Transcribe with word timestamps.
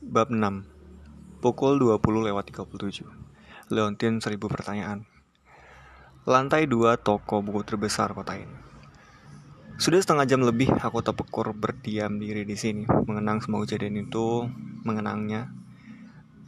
Bab 0.00 0.32
6 0.32 0.40
Pukul 1.44 1.76
20 1.76 2.00
lewat 2.24 2.48
37 2.48 3.04
Leontin 3.68 4.16
seribu 4.24 4.48
pertanyaan. 4.48 5.04
Lantai 6.24 6.64
2 6.64 6.96
toko 7.04 7.44
buku 7.44 7.60
terbesar 7.68 8.16
kota 8.16 8.32
ini. 8.32 8.56
Sudah 9.76 10.00
setengah 10.00 10.24
jam 10.24 10.40
lebih 10.40 10.72
aku 10.72 11.04
terpekur 11.04 11.52
berdiam 11.52 12.16
diri 12.16 12.48
di 12.48 12.56
sini. 12.56 12.88
Mengenang 12.88 13.44
semua 13.44 13.60
kejadian 13.68 14.08
itu 14.08 14.48
Mengenangnya. 14.88 15.52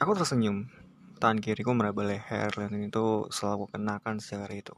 Aku 0.00 0.16
tersenyum. 0.16 0.73
Tangan 1.21 1.45
kiriku 1.45 1.77
meraba 1.77 2.09
leher. 2.09 2.48
Leontin 2.57 2.89
itu 2.89 3.29
selalu 3.29 3.69
kenakan 3.69 4.16
sejak 4.16 4.48
hari 4.48 4.64
itu. 4.64 4.73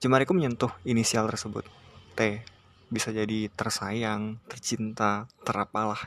Jemariku 0.00 0.32
menyentuh 0.32 0.72
inisial 0.88 1.28
tersebut. 1.28 1.68
T. 2.16 2.40
Bisa 2.88 3.12
jadi 3.12 3.52
tersayang, 3.52 4.40
tercinta, 4.48 5.28
terapalah. 5.44 6.00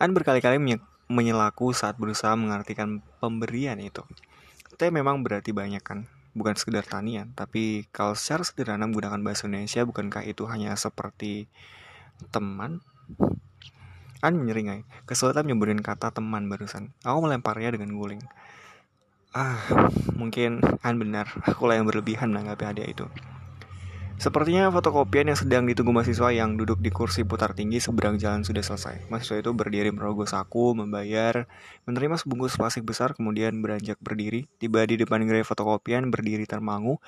An 0.00 0.16
berkali-kali 0.16 0.56
menyelaku 1.12 1.76
saat 1.76 2.00
berusaha 2.00 2.32
mengartikan 2.32 3.04
pemberian 3.20 3.76
itu. 3.78 4.00
T 4.80 4.88
memang 4.88 5.20
berarti 5.20 5.52
banyak 5.52 5.84
kan, 5.84 6.08
bukan 6.32 6.56
sekedar 6.56 6.88
tanian, 6.88 7.36
tapi 7.36 7.84
kalau 7.92 8.16
secara 8.16 8.42
sederhana 8.42 8.88
menggunakan 8.88 9.20
bahasa 9.20 9.44
Indonesia, 9.44 9.84
bukankah 9.84 10.24
itu 10.24 10.48
hanya 10.48 10.72
seperti 10.74 11.46
teman? 12.32 12.80
An 14.22 14.38
menyeringai, 14.38 14.86
kesulitan 15.04 15.50
nyebutin 15.50 15.82
kata 15.82 16.14
teman 16.14 16.46
barusan. 16.46 16.94
Aku 17.02 17.20
melemparnya 17.20 17.74
dengan 17.74 17.92
guling. 17.92 18.22
Ah, 19.34 19.58
mungkin 20.14 20.62
An 20.80 20.96
benar, 20.96 21.26
aku 21.42 21.66
lah 21.66 21.76
yang 21.76 21.90
berlebihan 21.90 22.30
menanggapi 22.30 22.64
hadiah 22.64 22.88
itu. 22.88 23.06
Sepertinya 24.22 24.70
fotokopian 24.70 25.34
yang 25.34 25.34
sedang 25.34 25.66
ditunggu 25.66 25.90
mahasiswa 25.90 26.30
yang 26.30 26.54
duduk 26.54 26.78
di 26.78 26.94
kursi 26.94 27.26
putar 27.26 27.58
tinggi 27.58 27.82
seberang 27.82 28.22
jalan 28.22 28.46
sudah 28.46 28.62
selesai. 28.62 29.10
Mahasiswa 29.10 29.42
itu 29.42 29.50
berdiri 29.50 29.90
merogoh 29.90 30.30
saku, 30.30 30.78
membayar, 30.78 31.50
menerima 31.90 32.22
sebungkus 32.22 32.54
plastik 32.54 32.86
besar, 32.86 33.18
kemudian 33.18 33.58
beranjak 33.58 33.98
berdiri. 33.98 34.46
Tiba 34.62 34.86
di 34.86 34.94
depan 34.94 35.26
gerai 35.26 35.42
fotokopian, 35.42 36.06
berdiri 36.14 36.46
termangu. 36.46 37.02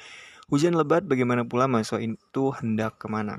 Hujan 0.51 0.75
lebat, 0.75 1.07
bagaimana 1.07 1.47
pula 1.47 1.71
mahasiswa 1.71 2.03
itu 2.03 2.51
hendak 2.59 2.99
ke 2.99 3.07
mana? 3.07 3.39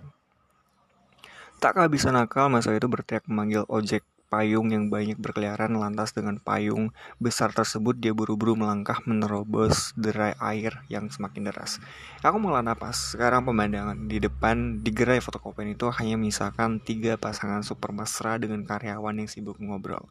Tak 1.60 1.76
kehabisan 1.76 2.16
akal, 2.16 2.48
mahasiswa 2.48 2.80
itu 2.80 2.88
berteriak 2.88 3.28
memanggil 3.28 3.68
ojek 3.68 4.08
payung 4.28 4.74
yang 4.74 4.90
banyak 4.90 5.16
berkeliaran 5.22 5.74
lantas 5.78 6.12
dengan 6.12 6.42
payung 6.42 6.92
besar 7.22 7.54
tersebut 7.54 7.96
dia 7.96 8.12
buru-buru 8.12 8.58
melangkah 8.58 9.00
menerobos 9.06 9.94
derai 9.96 10.34
air 10.42 10.82
yang 10.90 11.08
semakin 11.08 11.50
deras. 11.50 11.78
Aku 12.26 12.42
mengelola 12.42 12.74
napas. 12.74 13.14
Sekarang 13.14 13.46
pemandangan 13.46 14.10
di 14.10 14.18
depan 14.18 14.82
di 14.82 14.90
gerai 14.92 15.22
fotokopian 15.22 15.72
itu 15.72 15.88
hanya 15.94 16.18
misalkan 16.18 16.82
tiga 16.82 17.16
pasangan 17.16 17.62
super 17.62 17.94
mesra 17.94 18.42
dengan 18.42 18.66
karyawan 18.66 19.22
yang 19.22 19.30
sibuk 19.30 19.62
ngobrol. 19.62 20.10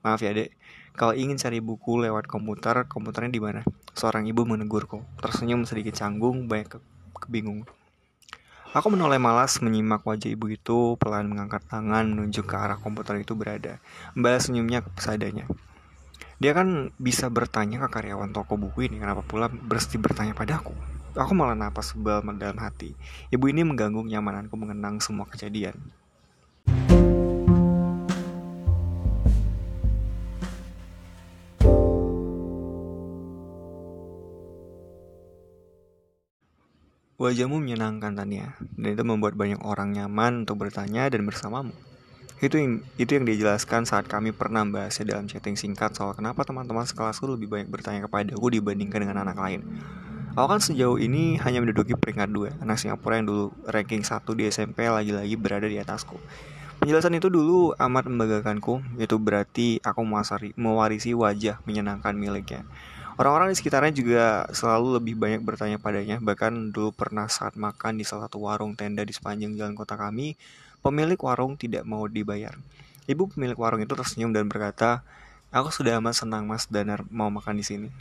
Maaf 0.00 0.24
ya 0.24 0.32
dek, 0.32 0.56
kalau 0.96 1.12
ingin 1.12 1.36
cari 1.36 1.60
buku 1.60 2.00
lewat 2.00 2.24
komputer, 2.24 2.88
komputernya 2.88 3.32
di 3.32 3.40
mana? 3.40 3.60
Seorang 3.92 4.24
ibu 4.24 4.48
menegurku, 4.48 5.04
tersenyum 5.20 5.68
sedikit 5.68 5.92
canggung, 5.92 6.48
banyak 6.48 6.72
ke 6.72 6.78
kebingungan. 7.20 7.79
Aku 8.70 8.86
menoleh 8.86 9.18
malas 9.18 9.58
menyimak 9.58 10.06
wajah 10.06 10.30
ibu 10.30 10.46
itu 10.46 10.94
pelan 11.02 11.26
mengangkat 11.26 11.58
tangan 11.66 12.06
menunjuk 12.06 12.46
ke 12.46 12.54
arah 12.54 12.78
komputer 12.78 13.18
itu 13.18 13.34
berada. 13.34 13.82
Membalas 14.14 14.46
senyumnya 14.46 14.86
kesadanya. 14.94 15.50
Dia 16.38 16.54
kan 16.54 16.94
bisa 16.94 17.26
bertanya 17.34 17.82
ke 17.82 17.88
karyawan 17.90 18.30
toko 18.30 18.54
buku 18.54 18.86
ini 18.86 19.02
kenapa 19.02 19.26
pula 19.26 19.50
berhenti 19.50 19.98
bertanya 19.98 20.38
padaku. 20.38 20.70
Aku 21.18 21.34
malah 21.34 21.58
napas 21.58 21.98
sebal 21.98 22.22
dalam 22.38 22.62
hati. 22.62 22.94
Ibu 23.34 23.50
ini 23.50 23.66
mengganggu 23.66 24.06
nyamananku 24.06 24.54
mengenang 24.54 25.02
semua 25.02 25.26
kejadian. 25.26 25.74
Wajahmu 37.20 37.60
menyenangkan 37.60 38.16
Tania, 38.16 38.56
dan 38.80 38.96
itu 38.96 39.04
membuat 39.04 39.36
banyak 39.36 39.60
orang 39.60 39.92
nyaman 39.92 40.48
untuk 40.48 40.64
bertanya 40.64 41.04
dan 41.12 41.28
bersamamu. 41.28 41.76
Itu 42.40 42.56
yang, 42.56 42.80
itu 42.96 43.12
yang 43.12 43.28
dijelaskan 43.28 43.84
saat 43.84 44.08
kami 44.08 44.32
pernah 44.32 44.64
bahasnya 44.64 45.12
dalam 45.12 45.28
chatting 45.28 45.52
singkat 45.52 45.92
soal 45.92 46.16
kenapa 46.16 46.48
teman-teman 46.48 46.88
sekelasku 46.88 47.28
lebih 47.28 47.52
banyak 47.52 47.68
bertanya 47.68 48.08
kepada 48.08 48.32
aku 48.32 48.48
dibandingkan 48.48 49.04
dengan 49.04 49.20
anak 49.20 49.36
lain. 49.36 49.60
Aku 50.32 50.48
kan 50.48 50.64
sejauh 50.64 50.96
ini 50.96 51.36
hanya 51.44 51.60
menduduki 51.60 51.92
peringkat 51.92 52.32
dua, 52.32 52.56
anak 52.56 52.80
Singapura 52.80 53.20
yang 53.20 53.28
dulu 53.28 53.52
ranking 53.68 54.00
1 54.00 54.24
di 54.32 54.48
SMP 54.48 54.88
lagi-lagi 54.88 55.36
berada 55.36 55.68
di 55.68 55.76
atasku. 55.76 56.16
Penjelasan 56.80 57.20
itu 57.20 57.28
dulu 57.28 57.76
amat 57.76 58.08
membanggakanku, 58.08 58.96
itu 58.96 59.20
berarti 59.20 59.76
aku 59.84 60.00
mewarisi 60.56 61.12
wajah 61.12 61.60
menyenangkan 61.68 62.16
miliknya. 62.16 62.64
Orang-orang 63.20 63.52
di 63.52 63.56
sekitarnya 63.60 63.92
juga 63.92 64.48
selalu 64.48 64.96
lebih 64.96 65.12
banyak 65.20 65.44
bertanya 65.44 65.76
padanya. 65.76 66.16
Bahkan 66.16 66.72
dulu 66.72 66.88
pernah 66.96 67.28
saat 67.28 67.52
makan 67.52 68.00
di 68.00 68.04
salah 68.08 68.32
satu 68.32 68.48
warung 68.48 68.72
tenda 68.72 69.04
di 69.04 69.12
sepanjang 69.12 69.60
jalan 69.60 69.76
kota 69.76 69.92
kami, 69.92 70.40
pemilik 70.80 71.20
warung 71.20 71.60
tidak 71.60 71.84
mau 71.84 72.08
dibayar. 72.08 72.56
Ibu 73.04 73.28
pemilik 73.36 73.60
warung 73.60 73.84
itu 73.84 73.92
tersenyum 73.92 74.32
dan 74.32 74.48
berkata, 74.48 75.04
Aku 75.52 75.68
sudah 75.68 76.00
amat 76.00 76.16
senang 76.16 76.48
mas 76.48 76.64
Danar 76.72 77.04
mau 77.12 77.28
makan 77.28 77.60
di 77.60 77.64
sini. 77.68 77.92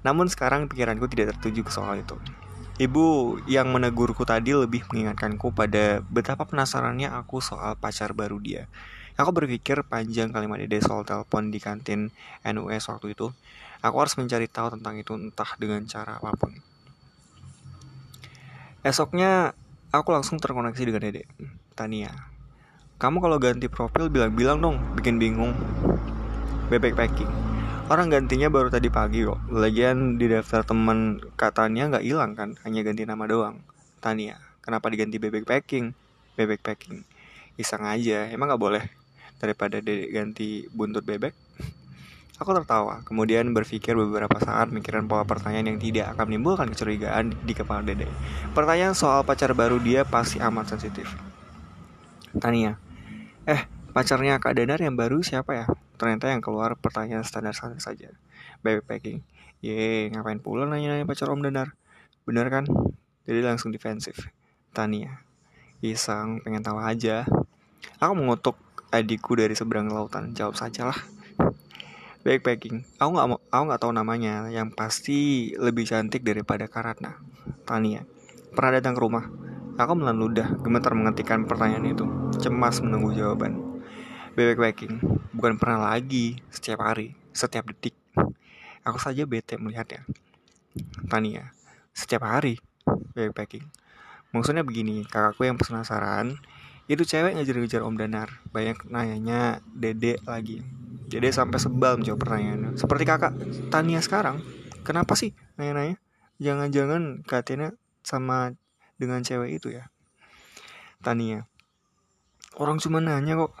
Namun 0.00 0.32
sekarang 0.32 0.72
pikiranku 0.72 1.04
tidak 1.12 1.36
tertuju 1.36 1.60
ke 1.60 1.72
soal 1.76 2.00
itu. 2.00 2.16
Ibu 2.80 3.36
yang 3.52 3.68
menegurku 3.68 4.24
tadi 4.24 4.56
lebih 4.56 4.88
mengingatkanku 4.88 5.52
pada 5.52 6.00
betapa 6.08 6.48
penasarannya 6.48 7.12
aku 7.12 7.44
soal 7.44 7.76
pacar 7.76 8.16
baru 8.16 8.40
dia. 8.40 8.72
Aku 9.20 9.36
berpikir 9.36 9.84
panjang 9.84 10.32
kalimat 10.32 10.64
ide 10.64 10.80
soal 10.80 11.04
telepon 11.04 11.52
di 11.52 11.60
kantin 11.60 12.08
NUS 12.40 12.88
waktu 12.88 13.12
itu. 13.12 13.36
Aku 13.86 14.02
harus 14.02 14.18
mencari 14.18 14.50
tahu 14.50 14.74
tentang 14.74 14.98
itu 14.98 15.14
entah 15.14 15.46
dengan 15.62 15.86
cara 15.86 16.18
apa 16.18 16.34
pun. 16.34 16.50
Esoknya 18.82 19.54
aku 19.94 20.10
langsung 20.10 20.42
terkoneksi 20.42 20.82
dengan 20.82 21.06
Dede, 21.06 21.22
Tania. 21.78 22.10
Kamu 22.98 23.22
kalau 23.22 23.38
ganti 23.38 23.70
profil 23.70 24.10
bilang-bilang 24.10 24.58
dong, 24.58 24.82
bikin 24.98 25.22
bingung. 25.22 25.54
Bebek 26.66 26.98
packing. 26.98 27.30
Orang 27.86 28.10
gantinya 28.10 28.50
baru 28.50 28.66
tadi 28.66 28.90
pagi 28.90 29.22
kok. 29.22 29.38
Lagian 29.54 30.18
di 30.18 30.26
daftar 30.26 30.66
teman 30.66 31.22
katanya 31.38 31.94
nggak 31.94 32.02
hilang 32.02 32.34
kan, 32.34 32.58
hanya 32.66 32.82
ganti 32.82 33.06
nama 33.06 33.22
doang. 33.30 33.62
Tania, 34.02 34.42
kenapa 34.66 34.90
diganti 34.90 35.22
bebek 35.22 35.46
packing? 35.46 35.94
Bebek 36.34 36.58
packing. 36.58 37.06
Iseng 37.54 37.86
aja, 37.86 38.26
emang 38.34 38.50
nggak 38.50 38.62
boleh 38.66 38.82
daripada 39.38 39.78
Dede 39.78 40.10
ganti 40.10 40.66
buntut 40.74 41.06
bebek? 41.06 41.45
Aku 42.36 42.52
tertawa, 42.52 43.00
kemudian 43.00 43.48
berpikir 43.56 43.96
beberapa 43.96 44.36
saat 44.36 44.68
mikiran 44.68 45.08
pola 45.08 45.24
pertanyaan 45.24 45.72
yang 45.72 45.80
tidak 45.80 46.12
akan 46.12 46.28
menimbulkan 46.28 46.68
kecurigaan 46.68 47.32
di 47.32 47.56
kepala 47.56 47.80
Dede. 47.80 48.04
Pertanyaan 48.52 48.92
soal 48.92 49.24
pacar 49.24 49.56
baru 49.56 49.80
dia 49.80 50.04
pasti 50.04 50.36
amat 50.36 50.76
sensitif. 50.76 51.16
Tania, 52.36 52.76
eh 53.48 53.64
pacarnya 53.96 54.36
Kak 54.36 54.52
Danar 54.52 54.76
yang 54.84 55.00
baru 55.00 55.24
siapa 55.24 55.56
ya? 55.56 55.64
Ternyata 55.96 56.28
yang 56.28 56.44
keluar 56.44 56.76
pertanyaan 56.76 57.24
standar-standar 57.24 57.80
saja. 57.80 58.12
Baby 58.60 58.84
packing. 58.84 59.24
Ye, 59.64 60.12
ngapain 60.12 60.36
pula 60.36 60.68
nanya-nanya 60.68 61.08
pacar 61.08 61.32
Om 61.32 61.40
Danar? 61.40 61.72
Bener 62.28 62.52
kan? 62.52 62.68
Jadi 63.24 63.40
langsung 63.40 63.72
defensif. 63.72 64.28
Tania, 64.76 65.24
iseng 65.80 66.44
pengen 66.44 66.60
tahu 66.60 66.84
aja. 66.84 67.24
Aku 67.96 68.12
mengutuk 68.12 68.60
adikku 68.92 69.40
dari 69.40 69.56
seberang 69.56 69.88
lautan. 69.88 70.36
Jawab 70.36 70.52
saja 70.52 70.92
lah 70.92 71.16
backpacking. 72.26 72.82
Aku 72.98 73.14
nggak 73.14 73.26
aku 73.54 73.62
nggak 73.70 73.80
tahu 73.86 73.92
namanya. 73.94 74.50
Yang 74.50 74.74
pasti 74.74 75.18
lebih 75.54 75.86
cantik 75.86 76.26
daripada 76.26 76.66
Karatna 76.66 77.22
Tania. 77.62 78.02
Pernah 78.50 78.82
datang 78.82 78.98
ke 78.98 79.00
rumah? 79.06 79.30
Aku 79.78 79.94
menelan 79.94 80.18
ludah 80.18 80.48
gemetar 80.58 80.98
mengetikkan 80.98 81.46
pertanyaan 81.46 81.86
itu. 81.86 82.04
Cemas 82.42 82.82
menunggu 82.82 83.14
jawaban. 83.14 83.78
Backpacking 84.34 84.98
bukan 85.30 85.54
pernah 85.56 85.94
lagi 85.94 86.42
setiap 86.50 86.82
hari 86.82 87.14
setiap 87.30 87.70
detik. 87.70 87.94
Aku 88.82 88.98
saja 88.98 89.22
bete 89.22 89.54
melihatnya. 89.54 90.02
Tania 91.06 91.54
setiap 91.94 92.26
hari 92.26 92.58
backpacking. 93.14 93.70
Maksudnya 94.34 94.66
begini 94.66 95.06
kakakku 95.06 95.46
yang 95.46 95.56
penasaran 95.56 96.42
itu 96.90 97.06
cewek 97.06 97.38
ngejar-ngejar 97.38 97.86
Om 97.86 97.94
Danar. 97.94 98.42
Banyak 98.50 98.90
nanyanya 98.90 99.62
dede 99.72 100.18
lagi 100.26 100.85
jadi 101.06 101.30
sampai 101.30 101.62
sebal 101.62 102.02
menjawab 102.02 102.18
pertanyaannya. 102.18 102.70
Seperti 102.74 103.04
kakak 103.06 103.32
Tania 103.70 104.02
sekarang, 104.02 104.42
kenapa 104.82 105.14
sih 105.14 105.32
nanya-nanya? 105.54 106.02
Jangan-jangan 106.42 107.22
katanya 107.24 107.72
sama 108.02 108.58
dengan 108.98 109.22
cewek 109.22 109.62
itu 109.62 109.72
ya? 109.72 109.88
Tania, 111.00 111.46
orang 112.58 112.82
cuma 112.82 112.98
nanya 112.98 113.38
kok. 113.38 113.54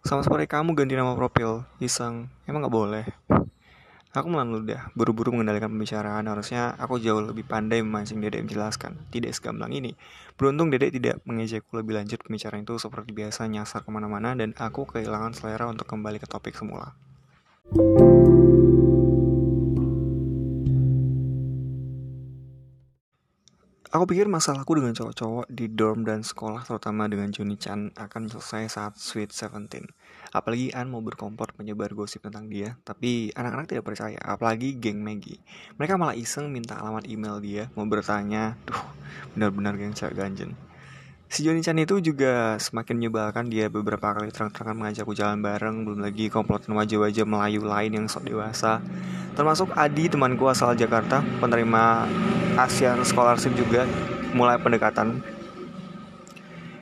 Sama 0.00 0.24
seperti 0.24 0.48
kamu 0.48 0.72
ganti 0.72 0.96
nama 0.96 1.12
profil, 1.12 1.68
iseng. 1.76 2.32
Emang 2.48 2.64
gak 2.64 2.72
boleh? 2.72 3.04
Aku 4.10 4.26
melan 4.26 4.50
ludah, 4.50 4.90
buru-buru 4.98 5.30
mengendalikan 5.30 5.70
pembicaraan. 5.70 6.26
Harusnya 6.26 6.74
aku 6.82 6.98
jauh 6.98 7.22
lebih 7.22 7.46
pandai 7.46 7.78
memancing 7.78 8.18
Dedek 8.18 8.42
menjelaskan. 8.42 8.98
Tidak 9.14 9.30
segamblang 9.30 9.70
ini. 9.70 9.94
Beruntung 10.34 10.66
Dedek 10.74 10.98
tidak 10.98 11.22
mengejekku 11.22 11.78
lebih 11.78 11.94
lanjut. 11.94 12.18
Pembicaraan 12.26 12.66
itu 12.66 12.74
seperti 12.74 13.14
biasa 13.14 13.46
nyasar 13.46 13.86
ke 13.86 13.90
mana-mana 13.94 14.34
dan 14.34 14.50
aku 14.58 14.82
kehilangan 14.90 15.38
selera 15.38 15.70
untuk 15.70 15.86
kembali 15.86 16.18
ke 16.18 16.26
topik 16.26 16.58
semula. 16.58 16.90
Aku 23.90 24.06
pikir 24.06 24.30
masalahku 24.30 24.78
dengan 24.78 24.94
cowok-cowok 24.94 25.50
di 25.50 25.66
dorm 25.66 26.06
dan 26.06 26.22
sekolah 26.22 26.62
terutama 26.62 27.10
dengan 27.10 27.26
Juni 27.34 27.58
Chan 27.58 27.90
akan 27.98 28.30
selesai 28.30 28.78
saat 28.78 28.94
Sweet 28.94 29.34
Seventeen. 29.34 29.90
Apalagi 30.30 30.70
An 30.70 30.94
mau 30.94 31.02
berkompor 31.02 31.58
menyebar 31.58 31.90
gosip 31.98 32.22
tentang 32.22 32.46
dia, 32.46 32.78
tapi 32.86 33.34
anak-anak 33.34 33.66
tidak 33.66 33.90
percaya, 33.90 34.14
apalagi 34.22 34.78
geng 34.78 35.02
Maggie. 35.02 35.42
Mereka 35.74 35.98
malah 35.98 36.14
iseng 36.14 36.54
minta 36.54 36.78
alamat 36.78 37.02
email 37.10 37.42
dia, 37.42 37.66
mau 37.74 37.82
bertanya, 37.82 38.54
tuh 38.62 38.78
benar-benar 39.34 39.74
geng 39.74 39.90
cewek 39.90 40.14
ganjen. 40.14 40.54
Si 41.30 41.46
Johnny 41.46 41.62
Chan 41.62 41.78
itu 41.78 42.02
juga 42.02 42.58
semakin 42.58 42.98
menyebalkan 42.98 43.46
dia 43.46 43.70
beberapa 43.70 44.10
kali 44.10 44.34
terang-terangan 44.34 44.74
mengajakku 44.74 45.14
jalan 45.14 45.38
bareng, 45.38 45.86
belum 45.86 46.02
lagi 46.02 46.26
komplotan 46.26 46.74
wajah-wajah 46.74 47.22
Melayu 47.22 47.62
lain 47.62 48.02
yang 48.02 48.06
sok 48.10 48.26
dewasa. 48.26 48.82
Termasuk 49.38 49.70
Adi 49.78 50.10
temanku 50.10 50.50
asal 50.50 50.74
Jakarta, 50.74 51.22
penerima 51.38 52.10
ASEAN 52.58 53.06
Scholarship 53.06 53.54
juga 53.54 53.86
mulai 54.34 54.58
pendekatan. 54.58 55.22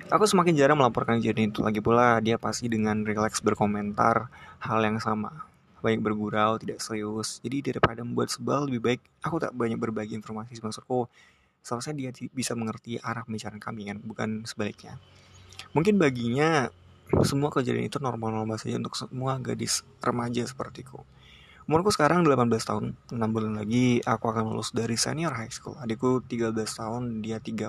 Aku 0.09 0.25
semakin 0.25 0.57
jarang 0.57 0.81
melaporkan 0.81 1.21
kejadian 1.21 1.53
itu 1.53 1.61
lagi 1.61 1.85
pula 1.85 2.17
dia 2.25 2.41
pasti 2.41 2.73
dengan 2.73 3.05
rileks 3.05 3.45
berkomentar 3.45 4.33
hal 4.65 4.81
yang 4.81 4.97
sama. 4.97 5.45
Banyak 5.85 6.01
bergurau, 6.01 6.57
tidak 6.57 6.81
serius. 6.81 7.37
Jadi 7.45 7.69
daripada 7.69 8.01
membuat 8.01 8.33
sebal, 8.33 8.65
lebih 8.65 8.81
baik 8.81 9.01
aku 9.21 9.45
tak 9.45 9.53
banyak 9.53 9.77
berbagi 9.77 10.17
informasi 10.17 10.57
maksudku. 10.57 11.05
Seharusnya 11.69 11.93
dia 11.93 12.11
bisa 12.33 12.57
mengerti 12.57 12.97
arah 12.97 13.29
pembicaraan 13.29 13.61
kami 13.61 13.93
kan, 13.93 14.01
bukan 14.01 14.49
sebaliknya. 14.49 14.97
Mungkin 15.77 16.01
baginya 16.01 16.73
semua 17.29 17.53
kejadian 17.53 17.93
itu 17.93 18.01
normal-normal 18.01 18.57
saja 18.57 18.81
untuk 18.81 18.97
semua 18.97 19.37
gadis 19.37 19.85
remaja 20.01 20.49
sepertiku. 20.49 21.05
Umurku 21.69 21.93
sekarang 21.93 22.25
18 22.25 22.49
tahun, 22.65 22.97
6 23.13 23.21
bulan 23.29 23.61
lagi 23.61 24.01
aku 24.01 24.33
akan 24.33 24.57
lulus 24.57 24.73
dari 24.73 24.97
senior 24.97 25.37
high 25.37 25.53
school. 25.53 25.77
Adikku 25.77 26.25
13 26.25 26.57
tahun, 26.57 27.21
dia 27.21 27.37
32 27.45 27.69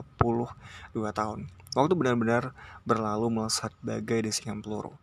tahun. 0.95 1.51
Waktu 1.75 1.93
benar-benar 1.99 2.55
berlalu 2.87 3.27
melesat 3.27 3.75
bagai 3.83 4.23
desingan 4.23 4.63
peluru. 4.63 4.95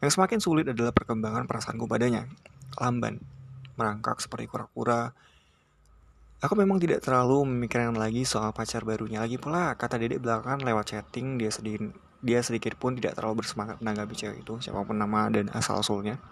Yang 0.00 0.16
semakin 0.16 0.40
sulit 0.40 0.64
adalah 0.64 0.96
perkembangan 0.96 1.44
perasaanku 1.44 1.84
padanya. 1.84 2.24
Lamban, 2.80 3.20
merangkak 3.76 4.16
seperti 4.24 4.48
kura-kura. 4.48 5.12
Aku 6.38 6.54
memang 6.54 6.78
tidak 6.78 7.02
terlalu 7.02 7.42
memikirkan 7.50 7.98
lagi 7.98 8.22
soal 8.22 8.54
pacar 8.54 8.86
barunya. 8.86 9.18
Lagi 9.18 9.42
pula, 9.42 9.74
kata 9.74 9.98
dedek 9.98 10.22
belakangan 10.22 10.62
lewat 10.62 10.94
chatting, 10.94 11.34
dia 11.34 11.50
sedih 11.50 11.90
dia 12.22 12.38
sedikit 12.46 12.78
pun 12.78 12.94
tidak 12.94 13.18
terlalu 13.18 13.42
bersemangat 13.42 13.82
menanggapi 13.82 14.14
cewek 14.14 14.38
itu, 14.46 14.54
siapa 14.62 14.86
pun 14.86 15.02
nama 15.02 15.26
dan 15.34 15.50
asal-usulnya. 15.50 16.22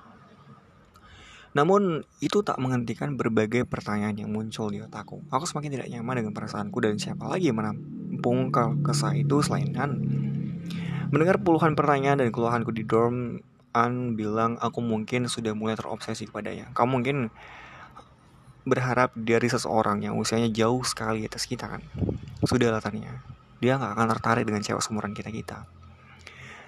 Namun 1.59 2.07
itu 2.23 2.39
tak 2.47 2.63
menghentikan 2.63 3.19
berbagai 3.19 3.67
pertanyaan 3.67 4.15
yang 4.15 4.31
muncul 4.31 4.71
di 4.71 4.79
otakku. 4.79 5.27
Aku 5.27 5.43
semakin 5.43 5.75
tidak 5.75 5.89
nyaman 5.91 6.23
dengan 6.23 6.33
perasaanku 6.39 6.79
dan 6.87 7.03
siapa 7.03 7.27
lagi 7.27 7.51
yang 7.51 7.59
menampung 7.59 8.55
kesah 8.87 9.11
itu 9.19 9.43
selain 9.43 9.75
An. 9.75 9.91
Mendengar 11.11 11.43
puluhan 11.43 11.75
pertanyaan 11.75 12.23
dan 12.23 12.31
keluhanku 12.31 12.71
di 12.71 12.87
dorm, 12.87 13.43
An 13.75 14.15
bilang 14.15 14.55
aku 14.63 14.79
mungkin 14.87 15.27
sudah 15.27 15.51
mulai 15.51 15.75
terobsesi 15.75 16.31
kepadanya. 16.31 16.71
Kamu 16.79 17.03
mungkin 17.03 17.35
berharap 18.67 19.15
dari 19.15 19.47
seseorang 19.47 20.03
yang 20.03 20.19
usianya 20.19 20.51
jauh 20.51 20.83
sekali 20.83 21.23
atas 21.23 21.47
kita 21.47 21.71
kan. 21.71 21.83
Sudah 22.43 22.75
latarnya. 22.75 23.23
Dia 23.63 23.79
nggak 23.79 23.95
akan 23.95 24.07
tertarik 24.19 24.45
dengan 24.45 24.61
cewek 24.61 24.83
seumuran 24.83 25.15
kita-kita. 25.15 25.65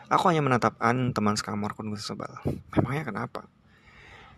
Aku 0.09 0.31
hanya 0.33 0.41
menatap 0.41 0.79
An, 0.81 1.13
teman 1.13 1.37
sekamarku 1.37 1.85
dengan 1.85 2.01
sebal. 2.01 2.41
Memangnya 2.73 3.05
kenapa? 3.05 3.45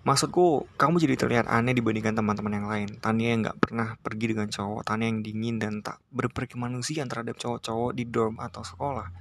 Maksudku, 0.00 0.64
kamu 0.80 0.96
jadi 0.96 1.14
terlihat 1.14 1.46
aneh 1.46 1.76
dibandingkan 1.76 2.16
teman-teman 2.16 2.56
yang 2.56 2.66
lain. 2.66 2.88
Tania 3.04 3.36
yang 3.36 3.44
gak 3.44 3.60
pernah 3.60 4.00
pergi 4.00 4.32
dengan 4.32 4.48
cowok, 4.48 4.82
Tania 4.82 5.12
yang 5.12 5.20
dingin 5.20 5.60
dan 5.60 5.84
tak 5.84 6.00
berperkemanusiaan 6.10 7.04
terhadap 7.06 7.36
cowok-cowok 7.36 7.92
di 7.92 8.08
dorm 8.08 8.40
atau 8.40 8.64
sekolah. 8.64 9.12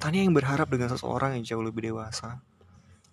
Tania 0.00 0.24
yang 0.24 0.32
berharap 0.32 0.66
dengan 0.72 0.88
seseorang 0.90 1.36
yang 1.36 1.44
jauh 1.44 1.60
lebih 1.60 1.92
dewasa. 1.92 2.40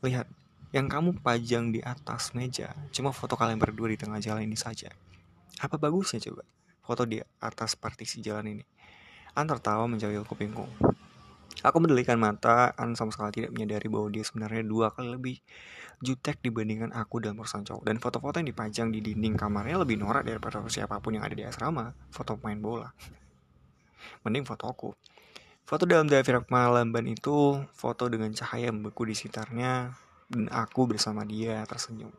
Lihat, 0.02 0.26
yang 0.72 0.88
kamu 0.88 1.20
pajang 1.20 1.76
di 1.76 1.84
atas 1.84 2.32
meja 2.32 2.72
cuma 2.96 3.12
foto 3.12 3.36
kalian 3.36 3.60
berdua 3.60 3.92
di 3.92 4.00
tengah 4.00 4.24
jalan 4.24 4.48
ini 4.48 4.56
saja. 4.56 4.88
Apa 5.60 5.76
bagusnya 5.76 6.24
coba 6.32 6.48
foto 6.82 7.04
di 7.04 7.20
atas 7.44 7.76
partisi 7.76 8.24
jalan 8.24 8.56
ini? 8.56 8.64
An 9.36 9.48
tertawa 9.48 9.88
menjauhi 9.88 10.24
kupingku. 10.24 10.64
Aku 11.62 11.78
mendelikan 11.84 12.16
mata, 12.18 12.72
An 12.80 12.96
sama 12.96 13.12
sekali 13.12 13.44
tidak 13.44 13.52
menyadari 13.54 13.92
bahwa 13.92 14.08
dia 14.08 14.24
sebenarnya 14.24 14.64
dua 14.64 14.96
kali 14.96 15.12
lebih 15.12 15.36
jutek 16.02 16.42
dibandingkan 16.42 16.90
aku 16.96 17.22
dan 17.22 17.38
perusahaan 17.38 17.62
cowok. 17.62 17.84
Dan 17.86 18.02
foto-foto 18.02 18.42
yang 18.42 18.50
dipajang 18.50 18.88
di 18.90 19.00
dinding 19.04 19.38
kamarnya 19.38 19.78
lebih 19.84 20.02
norak 20.02 20.26
daripada 20.26 20.64
siapa 20.72 20.98
pun 21.04 21.20
yang 21.20 21.24
ada 21.28 21.36
di 21.38 21.46
asrama. 21.46 21.94
Foto 22.10 22.40
main 22.42 22.58
bola. 22.58 22.90
Mending 24.26 24.48
foto 24.48 24.66
aku. 24.72 24.90
Foto 25.62 25.84
dalam 25.86 26.10
diafragma 26.10 26.74
lamban 26.74 27.06
itu 27.06 27.62
foto 27.78 28.10
dengan 28.10 28.34
cahaya 28.34 28.74
membeku 28.74 29.06
di 29.06 29.14
sekitarnya 29.14 29.94
dan 30.32 30.48
aku 30.48 30.88
bersama 30.88 31.28
dia 31.28 31.62
tersenyum. 31.68 32.16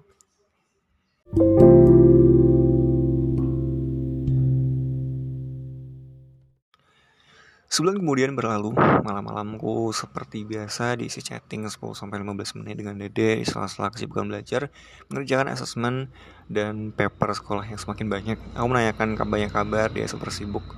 Sebulan 7.72 8.04
kemudian 8.04 8.36
berlalu, 8.36 8.76
malam-malamku 8.76 9.96
seperti 9.96 10.44
biasa 10.44 11.00
diisi 11.00 11.24
chatting 11.24 11.64
10-15 11.64 12.60
menit 12.60 12.76
dengan 12.76 13.00
Dede 13.00 13.40
di 13.40 13.48
sela-sela 13.48 13.88
kesibukan 13.88 14.28
belajar, 14.28 14.68
mengerjakan 15.08 15.48
asesmen 15.48 16.12
dan 16.52 16.92
paper 16.92 17.32
sekolah 17.32 17.64
yang 17.64 17.80
semakin 17.80 18.12
banyak. 18.12 18.36
Aku 18.60 18.68
menanyakan 18.68 19.16
kabarnya 19.16 19.48
kabar, 19.48 19.88
dia 19.88 20.04
super 20.04 20.28
sibuk. 20.28 20.68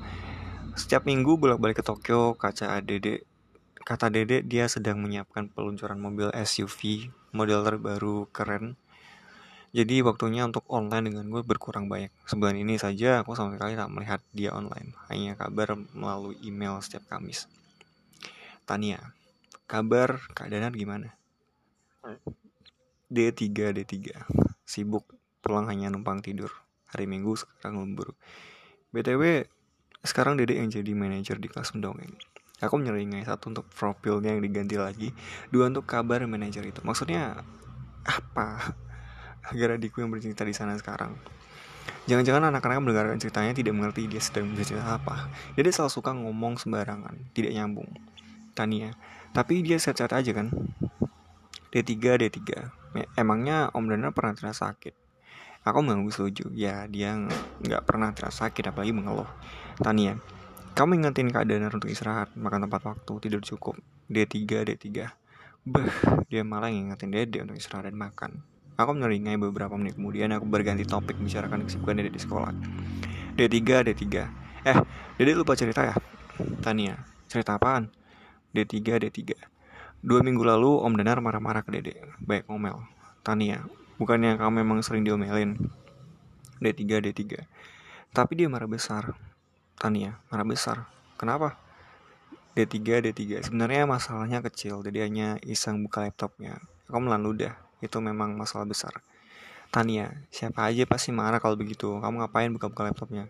Setiap 0.79 1.03
minggu 1.03 1.35
bolak-balik 1.35 1.83
ke 1.83 1.85
Tokyo, 1.85 2.39
kaca 2.39 2.79
Dede 2.79 3.27
Kata 3.85 4.09
Dede, 4.09 4.41
dia 4.41 4.65
sedang 4.65 4.97
menyiapkan 5.05 5.53
peluncuran 5.53 6.01
mobil 6.01 6.33
SUV 6.33 7.13
model 7.35 7.67
terbaru 7.67 8.31
keren 8.31 8.79
jadi 9.75 10.07
waktunya 10.07 10.47
untuk 10.47 10.63
online 10.71 11.11
dengan 11.11 11.27
gue 11.35 11.43
berkurang 11.43 11.91
banyak. 11.91 12.15
Sebulan 12.31 12.55
ini 12.55 12.79
saja 12.79 13.27
aku 13.27 13.35
sama 13.35 13.59
sekali 13.59 13.75
tak 13.75 13.91
melihat 13.91 14.23
dia 14.31 14.55
online. 14.55 14.95
Hanya 15.11 15.35
kabar 15.35 15.75
melalui 15.91 16.39
email 16.47 16.79
setiap 16.79 17.03
Kamis. 17.11 17.51
Tania, 18.63 19.03
kabar 19.67 20.23
Kak 20.31 20.47
Danar 20.47 20.71
gimana? 20.79 21.19
D3, 23.11 23.75
D3. 23.75 24.15
Sibuk, 24.63 25.11
pulang 25.43 25.67
hanya 25.67 25.91
numpang 25.91 26.23
tidur. 26.23 26.55
Hari 26.95 27.11
Minggu 27.11 27.35
sekarang 27.35 27.83
lembur. 27.83 28.15
BTW, 28.95 29.51
sekarang 30.07 30.39
Dede 30.39 30.55
yang 30.55 30.71
jadi 30.71 30.95
manajer 30.95 31.43
di 31.43 31.51
kelas 31.51 31.75
mendongeng. 31.75 32.15
Aku 32.67 32.81
menyeringai 32.81 33.25
satu 33.29 33.53
untuk 33.53 33.69
profilnya 33.71 34.33
yang 34.33 34.43
diganti 34.43 34.81
lagi, 34.81 35.13
dua 35.53 35.69
untuk 35.69 35.85
kabar 35.85 36.25
manajer 36.25 36.65
itu. 36.65 36.81
Maksudnya 36.81 37.45
apa? 38.05 38.77
agar 39.53 39.77
adikku 39.77 40.01
yang 40.01 40.09
bercerita 40.09 40.41
di 40.47 40.57
sana 40.57 40.73
sekarang. 40.81 41.13
Jangan-jangan 42.09 42.49
anak-anak 42.49 42.81
mendengarkan 42.81 43.21
ceritanya 43.21 43.53
tidak 43.53 43.77
mengerti 43.77 44.09
dia 44.09 44.21
sedang 44.21 44.53
bercerita 44.57 44.97
apa. 44.97 45.29
Dia 45.53 45.69
selalu 45.69 45.93
suka 45.93 46.17
ngomong 46.17 46.57
sembarangan, 46.57 47.13
tidak 47.37 47.53
nyambung. 47.53 47.89
Tania, 48.57 48.95
tapi 49.35 49.61
dia 49.61 49.77
sehat-sehat 49.77 50.15
aja 50.15 50.31
kan? 50.33 50.49
D3, 51.75 51.93
D3. 52.25 52.41
Emangnya 53.19 53.69
Om 53.75 53.91
Dana 53.91 54.15
pernah 54.15 54.33
terasa 54.33 54.71
sakit? 54.71 54.95
Aku 55.67 55.83
mengangguk 55.83 56.15
setuju. 56.15 56.53
Ya, 56.55 56.87
dia 56.87 57.19
nggak 57.65 57.83
pernah 57.83 58.15
terasa 58.15 58.47
sakit, 58.47 58.71
apalagi 58.71 58.95
mengeluh. 58.95 59.27
Tania, 59.83 60.23
kamu 60.75 60.99
ingetin 60.99 61.31
keadaan 61.31 61.71
untuk 61.71 61.87
istirahat, 61.87 62.35
makan 62.35 62.67
tempat 62.67 62.83
waktu, 62.83 63.13
tidur 63.23 63.39
cukup. 63.47 63.79
D3, 64.11 64.67
D3. 64.67 65.07
Beh, 65.65 65.87
dia 66.27 66.43
malah 66.43 66.67
ngingetin 66.67 67.15
Dede 67.15 67.47
untuk 67.47 67.55
istirahat 67.55 67.89
dan 67.89 67.97
makan. 67.97 68.43
Aku 68.75 68.91
menyeringai 68.91 69.39
beberapa 69.39 69.79
menit 69.79 69.95
kemudian 69.95 70.35
aku 70.35 70.51
berganti 70.51 70.83
topik 70.83 71.15
membicarakan 71.15 71.63
kesibukan 71.63 71.95
Dede 71.95 72.11
di 72.11 72.19
sekolah. 72.19 72.51
D3, 73.39 73.87
D3. 73.87 74.05
Eh, 74.67 74.79
Dede 75.15 75.33
lupa 75.39 75.55
cerita 75.55 75.87
ya? 75.87 75.95
Tania, 76.59 76.99
cerita 77.31 77.55
apaan? 77.55 77.95
D3, 78.51 78.99
D3. 78.99 79.31
Dua 80.03 80.27
minggu 80.27 80.43
lalu 80.43 80.83
Om 80.83 80.99
Danar 80.99 81.23
marah-marah 81.23 81.63
ke 81.63 81.71
Dede. 81.71 82.03
Baik 82.19 82.51
ngomel. 82.51 82.83
Tania, 83.23 83.63
bukannya 83.97 84.35
kamu 84.35 84.67
memang 84.67 84.83
sering 84.83 85.07
diomelin? 85.07 85.55
D3, 86.59 86.83
D3. 86.99 87.23
Tapi 88.11 88.33
dia 88.35 88.51
marah 88.51 88.67
besar. 88.67 89.34
Tania, 89.75 90.23
marah 90.31 90.47
besar. 90.47 90.87
Kenapa? 91.19 91.59
D3, 92.55 93.03
D3. 93.03 93.43
Sebenarnya 93.43 93.83
masalahnya 93.85 94.39
kecil, 94.45 94.83
jadi 94.87 95.11
hanya 95.11 95.29
iseng 95.43 95.83
buka 95.83 96.07
laptopnya. 96.07 96.63
Aku 96.87 97.03
melan 97.03 97.27
ludah 97.27 97.59
itu 97.83 97.99
memang 97.99 98.39
masalah 98.39 98.65
besar. 98.65 99.03
Tania, 99.75 100.15
siapa 100.31 100.71
aja 100.71 100.87
pasti 100.87 101.11
marah 101.11 101.43
kalau 101.43 101.59
begitu. 101.59 101.99
Kamu 101.99 102.23
ngapain 102.23 102.55
buka-buka 102.55 102.87
laptopnya? 102.87 103.27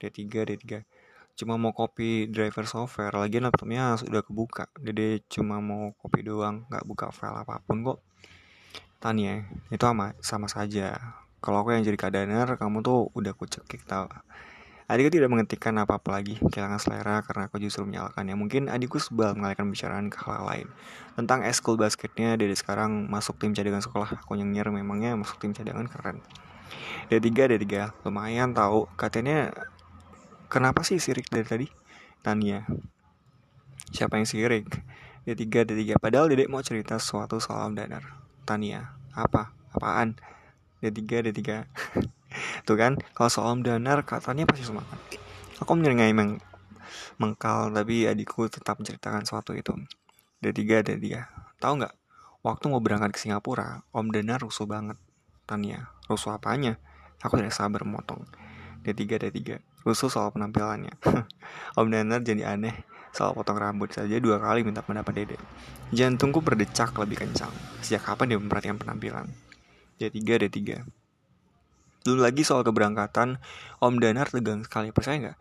D3, 0.00 0.48
D3. 0.48 0.82
Cuma 1.32 1.56
mau 1.56 1.72
copy 1.72 2.28
driver 2.28 2.68
software, 2.68 3.12
lagi 3.16 3.40
laptopnya 3.40 3.96
sudah 3.96 4.20
kebuka. 4.20 4.68
Dede 4.76 5.24
cuma 5.32 5.60
mau 5.64 5.92
copy 5.96 6.20
doang, 6.24 6.68
nggak 6.68 6.84
buka 6.84 7.08
file 7.08 7.40
apa 7.44 7.60
pun 7.64 7.80
kok. 7.84 7.98
Tania, 9.00 9.48
itu 9.72 9.82
sama, 9.82 10.12
sama 10.20 10.46
saja. 10.46 10.96
Kalau 11.42 11.64
aku 11.64 11.74
yang 11.74 11.82
jadi 11.82 11.98
kadener, 11.98 12.54
kamu 12.60 12.84
tuh 12.84 13.10
udah 13.16 13.32
kucekik 13.34 13.82
tau. 13.88 14.06
Adikku 14.92 15.08
tidak 15.08 15.32
menghentikan 15.32 15.72
apa-apa 15.80 16.20
lagi, 16.20 16.36
kehilangan 16.36 16.76
selera 16.76 17.24
karena 17.24 17.48
aku 17.48 17.56
justru 17.56 17.88
menyalakannya. 17.88 18.36
Mungkin 18.36 18.68
adikku 18.68 19.00
sebal 19.00 19.32
mengalihkan 19.32 19.72
bicaraan 19.72 20.12
ke 20.12 20.20
hal 20.20 20.44
lain. 20.44 20.68
Tentang 21.16 21.48
eskul 21.48 21.80
basketnya, 21.80 22.36
Dede 22.36 22.52
sekarang 22.52 23.08
masuk 23.08 23.40
tim 23.40 23.56
cadangan 23.56 23.80
sekolah. 23.80 24.20
Aku 24.20 24.36
nyengir 24.36 24.68
memangnya 24.68 25.16
masuk 25.16 25.40
tim 25.40 25.56
cadangan 25.56 25.88
keren. 25.88 26.20
D3, 27.08 27.56
D3, 27.56 28.04
lumayan 28.04 28.52
tahu. 28.52 28.84
Katanya, 29.00 29.56
kenapa 30.52 30.84
sih 30.84 31.00
sirik 31.00 31.24
dari 31.32 31.48
tadi? 31.48 31.66
Tania. 32.20 32.68
Siapa 33.96 34.20
yang 34.20 34.28
sirik? 34.28 34.68
D3, 35.24 35.72
D3. 35.72 35.96
Padahal 35.96 36.28
Dedek 36.28 36.52
mau 36.52 36.60
cerita 36.60 37.00
sesuatu 37.00 37.40
soal 37.40 37.72
Danar. 37.72 38.20
Tania. 38.44 38.92
Apa? 39.16 39.56
Apaan? 39.72 40.20
D3, 40.84 41.32
D3. 41.32 41.40
Tuh 42.62 42.76
kan, 42.78 42.94
kalau 43.14 43.30
soal 43.30 43.58
danar 43.60 44.06
katanya 44.06 44.46
pasti 44.46 44.66
semangat. 44.66 44.98
Aku 45.58 45.74
menyeringai 45.74 46.14
meng 46.14 46.38
mengkal, 47.18 47.70
tapi 47.70 48.06
adikku 48.10 48.50
tetap 48.50 48.78
menceritakan 48.82 49.22
sesuatu 49.22 49.54
itu. 49.54 49.74
D3, 50.42 50.82
D3. 50.82 51.06
Tahu 51.62 51.72
nggak? 51.78 51.94
Waktu 52.42 52.64
mau 52.66 52.82
berangkat 52.82 53.14
ke 53.14 53.18
Singapura, 53.22 53.86
Om 53.94 54.10
Danar 54.10 54.42
rusuh 54.42 54.66
banget. 54.66 54.98
Tania, 55.46 55.94
rusuh 56.10 56.34
apanya? 56.34 56.82
Aku 57.22 57.38
tidak 57.38 57.54
sabar 57.54 57.86
memotong. 57.86 58.26
D3, 58.82 59.22
D3. 59.22 59.62
Rusuh 59.86 60.10
soal 60.10 60.34
penampilannya. 60.34 60.98
Om 61.78 61.86
Danar 61.86 62.26
jadi 62.26 62.58
aneh 62.58 62.74
soal 63.12 63.36
potong 63.36 63.60
rambut 63.60 63.92
saja 63.92 64.16
dua 64.18 64.40
kali 64.40 64.64
minta 64.64 64.80
pendapat 64.80 65.12
Dede. 65.22 65.38
Jantungku 65.92 66.40
berdecak 66.40 66.96
lebih 66.96 67.20
kencang. 67.20 67.52
Sejak 67.84 68.08
kapan 68.08 68.34
dia 68.34 68.38
memperhatikan 68.40 68.80
penampilan? 68.80 69.28
D3, 70.00 70.18
D3. 70.48 70.58
Dulu 72.02 72.18
lagi 72.26 72.42
soal 72.42 72.66
keberangkatan, 72.66 73.38
Om 73.78 73.94
Danar 74.02 74.26
tegang 74.26 74.66
sekali, 74.66 74.90
percaya 74.90 75.16
nggak? 75.22 75.38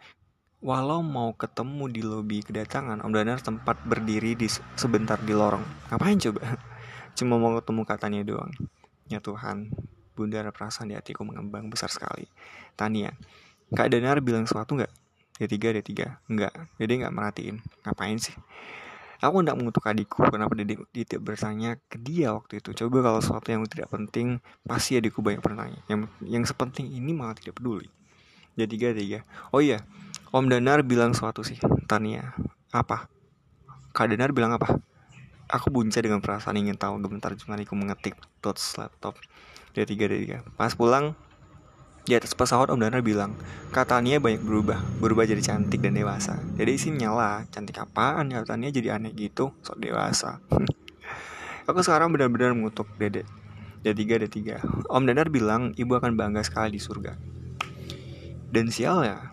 Walau 0.62 1.02
mau 1.02 1.34
ketemu 1.34 1.90
di 1.90 2.02
lobi 2.06 2.46
kedatangan, 2.46 3.02
Om 3.02 3.12
Danar 3.18 3.42
tempat 3.42 3.82
berdiri 3.82 4.38
di 4.38 4.46
sebentar 4.78 5.18
di 5.18 5.34
lorong. 5.34 5.66
Ngapain 5.90 6.22
coba? 6.22 6.42
Cuma 7.18 7.42
mau 7.42 7.58
ketemu 7.58 7.82
katanya 7.82 8.22
doang. 8.22 8.54
Ya 9.10 9.18
Tuhan, 9.18 9.74
bunda 10.14 10.46
perasaan 10.54 10.94
di 10.94 10.96
hatiku 10.96 11.26
mengembang 11.26 11.66
besar 11.66 11.90
sekali. 11.90 12.30
Tania, 12.78 13.10
Kak 13.74 13.90
Danar 13.90 14.22
bilang 14.22 14.46
sesuatu 14.46 14.78
nggak? 14.78 14.94
D3, 15.42 15.82
D3. 15.82 15.92
Enggak, 16.30 16.54
Dede 16.78 16.94
nggak 17.02 17.14
merhatiin. 17.16 17.58
Ngapain 17.82 18.22
sih? 18.22 18.38
Aku 19.22 19.46
tidak 19.46 19.58
mengutuk 19.62 19.86
adikku 19.86 20.26
kenapa 20.34 20.58
dia 20.58 21.06
tidak 21.06 21.22
bertanya 21.22 21.78
ke 21.86 22.02
dia 22.02 22.34
waktu 22.34 22.58
itu. 22.58 22.74
Coba 22.74 23.06
kalau 23.06 23.20
sesuatu 23.22 23.54
yang 23.54 23.62
tidak 23.70 23.94
penting, 23.94 24.42
pasti 24.66 24.98
adikku 24.98 25.22
banyak 25.22 25.46
bertanya. 25.46 25.78
Yang 25.86 26.10
yang 26.26 26.42
sepenting 26.42 26.90
ini 26.90 27.14
malah 27.14 27.38
tidak 27.38 27.62
peduli. 27.62 27.86
Jadi 28.58 28.68
tiga 28.74 28.88
tiga. 28.98 29.20
Oh 29.54 29.62
iya, 29.62 29.86
Om 30.34 30.50
Danar 30.50 30.82
bilang 30.82 31.14
sesuatu 31.14 31.46
sih. 31.46 31.62
Tania, 31.86 32.34
apa? 32.74 33.12
Kak 33.94 34.10
Danar 34.10 34.34
bilang 34.34 34.58
apa? 34.58 34.82
Aku 35.52 35.70
bunca 35.70 36.00
dengan 36.00 36.24
perasaan 36.24 36.58
ingin 36.58 36.80
tahu 36.80 36.98
gemetar 37.04 37.36
jemariku 37.36 37.78
mengetik 37.78 38.18
dots 38.42 38.80
laptop. 38.80 39.20
Dia 39.78 39.86
tiga 39.86 40.10
tiga. 40.10 40.38
Pas 40.58 40.72
pulang, 40.74 41.14
di 42.02 42.18
atas 42.18 42.34
pesawat 42.34 42.74
Om 42.74 42.82
Danar 42.82 43.06
bilang, 43.06 43.38
katanya 43.70 44.18
banyak 44.18 44.42
berubah, 44.42 44.82
berubah 44.98 45.30
jadi 45.30 45.42
cantik 45.42 45.86
dan 45.86 45.94
dewasa. 45.94 46.42
Jadi 46.58 46.72
isi 46.74 46.90
nyala, 46.90 47.46
cantik 47.54 47.78
apaan? 47.78 48.34
Katanya 48.34 48.74
jadi 48.74 48.98
aneh 48.98 49.14
gitu, 49.14 49.54
sok 49.62 49.78
dewasa. 49.78 50.42
Aku 51.70 51.86
sekarang 51.86 52.10
benar-benar 52.10 52.58
mengutuk 52.58 52.90
Dede. 52.98 53.22
D3, 53.86 54.02
D3. 54.26 54.38
Om 54.90 55.04
Danar 55.06 55.30
bilang 55.30 55.78
ibu 55.78 55.94
akan 55.94 56.18
bangga 56.18 56.42
sekali 56.42 56.78
di 56.78 56.82
surga. 56.82 57.14
Dan 58.52 58.74
sial 58.74 59.06
ya, 59.06 59.32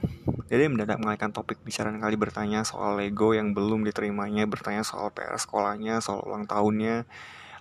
Dede 0.48 0.68
mendadak 0.68 1.00
mengalihkan 1.00 1.32
topik 1.32 1.60
bicara 1.64 1.92
kali 1.96 2.16
bertanya 2.20 2.64
soal 2.68 3.00
Lego 3.00 3.32
yang 3.32 3.56
belum 3.56 3.84
diterimanya, 3.84 4.44
bertanya 4.44 4.84
soal 4.84 5.12
PR 5.12 5.36
sekolahnya, 5.40 6.04
soal 6.04 6.24
ulang 6.24 6.44
tahunnya. 6.44 7.08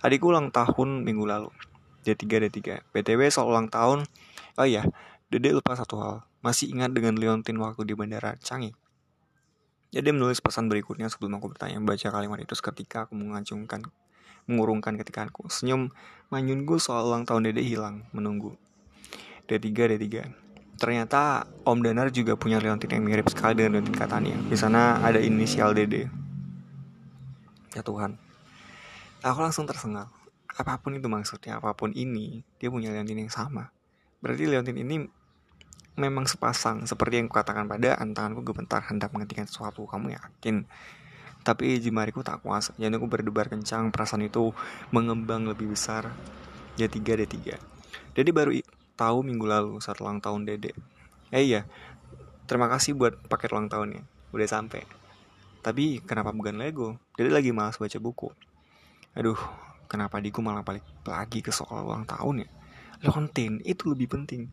Adikku 0.04 0.30
ulang 0.30 0.52
tahun 0.54 1.02
minggu 1.04 1.24
lalu. 1.26 1.50
D3, 2.08 2.48
D3. 2.48 2.60
BTW 2.94 3.20
soal 3.28 3.52
ulang 3.52 3.68
tahun, 3.68 4.08
Oh 4.58 4.66
iya, 4.66 4.82
Dede 5.30 5.54
lupa 5.54 5.78
satu 5.78 6.02
hal. 6.02 6.26
Masih 6.42 6.74
ingat 6.74 6.90
dengan 6.90 7.14
Leontin 7.14 7.54
waktu 7.62 7.86
di 7.86 7.94
bandara 7.94 8.34
Canggih? 8.42 8.74
Jadi 9.94 10.10
menulis 10.10 10.42
pesan 10.42 10.66
berikutnya 10.66 11.06
sebelum 11.06 11.38
aku 11.38 11.54
bertanya. 11.54 11.78
Baca 11.78 12.10
kalimat 12.10 12.42
itu 12.42 12.58
seketika 12.58 13.06
aku 13.06 13.14
mengacungkan 13.14 13.86
mengurungkan 14.50 14.98
ketika 14.98 15.30
aku 15.30 15.46
senyum 15.46 15.94
manyunku 16.34 16.82
soal 16.82 17.06
ulang 17.06 17.22
tahun 17.22 17.46
Dede 17.46 17.62
hilang. 17.62 18.10
Menunggu. 18.10 18.58
D3 19.46 19.94
D3 19.94 20.06
ternyata 20.78 21.46
Om 21.66 21.82
Danar 21.82 22.10
juga 22.14 22.38
punya 22.38 22.62
Leontin 22.62 22.98
yang 22.98 23.06
mirip 23.06 23.30
sekali 23.30 23.58
dengan 23.58 23.78
Leontin 23.78 23.94
Katania. 23.94 24.38
Di 24.42 24.58
sana 24.58 24.98
ada 25.06 25.22
inisial 25.22 25.70
Dede. 25.70 26.10
Ya 27.78 27.82
Tuhan. 27.86 28.18
Aku 29.22 29.38
langsung 29.38 29.70
tersengal 29.70 30.17
apa 30.58 30.74
pun 30.82 30.98
itu 30.98 31.06
maksudnya 31.06 31.62
apa 31.62 31.70
pun 31.78 31.94
ini 31.94 32.42
dia 32.58 32.66
punya 32.66 32.90
Leontin 32.90 33.22
yang 33.22 33.30
sama. 33.30 33.70
Berarti 34.18 34.50
Leontin 34.50 34.74
ini 34.74 35.06
memang 35.94 36.26
sepasang 36.26 36.82
seperti 36.82 37.22
yang 37.22 37.30
kukatakan 37.30 37.70
pada 37.70 37.94
antanganku 37.94 38.42
gemetar 38.42 38.82
hendak 38.90 39.14
menghentikan 39.14 39.46
sesuatu 39.46 39.86
kamu 39.86 40.18
yakin? 40.18 40.66
Tapi 41.46 41.78
jemariku 41.78 42.26
tak 42.26 42.42
kuasa 42.42 42.74
jantungku 42.74 43.06
berdebar 43.06 43.46
kencang 43.46 43.94
perasaan 43.94 44.26
itu 44.26 44.50
mengembang 44.90 45.46
lebih 45.46 45.70
besar. 45.70 46.10
Ya 46.74 46.90
tiga 46.90 47.14
d 47.14 47.30
tiga. 47.30 47.54
Dede 48.18 48.34
baru 48.34 48.50
tahu 48.98 49.22
minggu 49.22 49.46
lalu 49.46 49.72
saat 49.78 50.02
ulang 50.02 50.18
tahun 50.18 50.42
Dede. 50.42 50.74
Eh 51.30 51.46
iya. 51.46 51.70
Terima 52.50 52.66
kasih 52.66 52.98
buat 52.98 53.14
paket 53.30 53.54
ulang 53.54 53.70
tahunnya. 53.70 54.02
Udah 54.34 54.48
sampai. 54.50 54.82
Tapi 55.62 56.02
kenapa 56.02 56.34
bukan 56.34 56.58
Lego? 56.58 56.98
Dede 57.14 57.30
lagi 57.30 57.54
malas 57.54 57.78
baca 57.78 57.98
buku. 58.02 58.34
Aduh 59.14 59.38
kenapa 59.88 60.20
diku 60.22 60.44
malah 60.44 60.62
balik 60.62 60.84
lagi 61.08 61.40
ke 61.40 61.50
soal 61.50 61.88
ulang 61.88 62.04
tahun 62.04 62.44
ya 62.46 62.48
Leontin 62.98 63.62
itu 63.62 63.94
lebih 63.94 64.10
penting. 64.10 64.50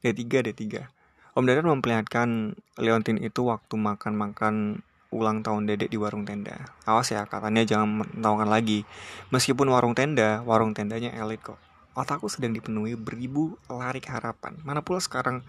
D3, 0.00 0.24
D3. 0.48 0.88
Om 1.36 1.44
Dadan 1.44 1.68
memperlihatkan 1.68 2.56
Leontin 2.80 3.20
itu 3.20 3.44
waktu 3.44 3.76
makan-makan 3.76 4.80
ulang 5.12 5.44
tahun 5.44 5.68
dedek 5.68 5.92
di 5.92 6.00
warung 6.00 6.24
tenda. 6.24 6.72
Awas 6.88 7.12
ya, 7.12 7.28
katanya 7.28 7.68
jangan 7.68 8.00
menawarkan 8.00 8.48
lagi. 8.48 8.88
Meskipun 9.28 9.68
warung 9.68 9.92
tenda, 9.92 10.40
warung 10.48 10.72
tendanya 10.72 11.12
elit 11.20 11.44
kok. 11.44 11.60
Otakku 11.92 12.32
sedang 12.32 12.56
dipenuhi 12.56 12.96
beribu 12.96 13.60
larik 13.68 14.08
harapan. 14.08 14.56
Mana 14.64 14.80
pula 14.80 15.04
sekarang 15.04 15.44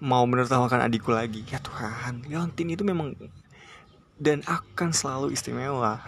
mau 0.00 0.24
menertawakan 0.24 0.88
adikku 0.88 1.12
lagi. 1.12 1.44
Ya 1.52 1.60
Tuhan, 1.60 2.24
Leontin 2.32 2.72
itu 2.72 2.80
memang 2.80 3.12
dan 4.16 4.40
akan 4.48 4.96
selalu 4.96 5.36
istimewa. 5.36 6.00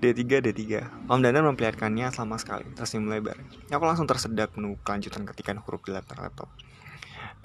D3, 0.00 0.40
D3. 0.40 0.64
Om 1.12 1.20
Danar 1.20 1.44
memperlihatkannya 1.44 2.08
selama 2.08 2.40
sekali, 2.40 2.64
tersenyum 2.72 3.12
lebar. 3.12 3.36
Aku 3.68 3.84
langsung 3.84 4.08
tersedak 4.08 4.56
menunggu 4.56 4.80
kelanjutan 4.80 5.28
ketikan 5.28 5.60
huruf 5.60 5.84
di 5.84 5.92
laptop 5.92 6.24
laptop. 6.24 6.48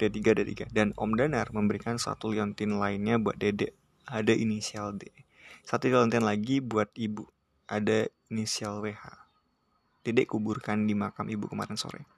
D3, 0.00 0.16
D3. 0.24 0.72
Dan 0.72 0.96
Om 0.96 1.20
Danar 1.20 1.52
memberikan 1.52 2.00
satu 2.00 2.32
liontin 2.32 2.80
lainnya 2.80 3.20
buat 3.20 3.36
Dede. 3.36 3.76
Ada 4.08 4.32
inisial 4.32 4.96
D. 4.96 5.12
Satu 5.68 5.92
liontin 5.92 6.24
lagi 6.24 6.64
buat 6.64 6.88
ibu. 6.96 7.28
Ada 7.68 8.08
inisial 8.32 8.80
WH. 8.80 9.04
Dede 10.00 10.24
kuburkan 10.24 10.88
di 10.88 10.96
makam 10.96 11.28
ibu 11.28 11.52
kemarin 11.52 11.76
sore. 11.76 12.08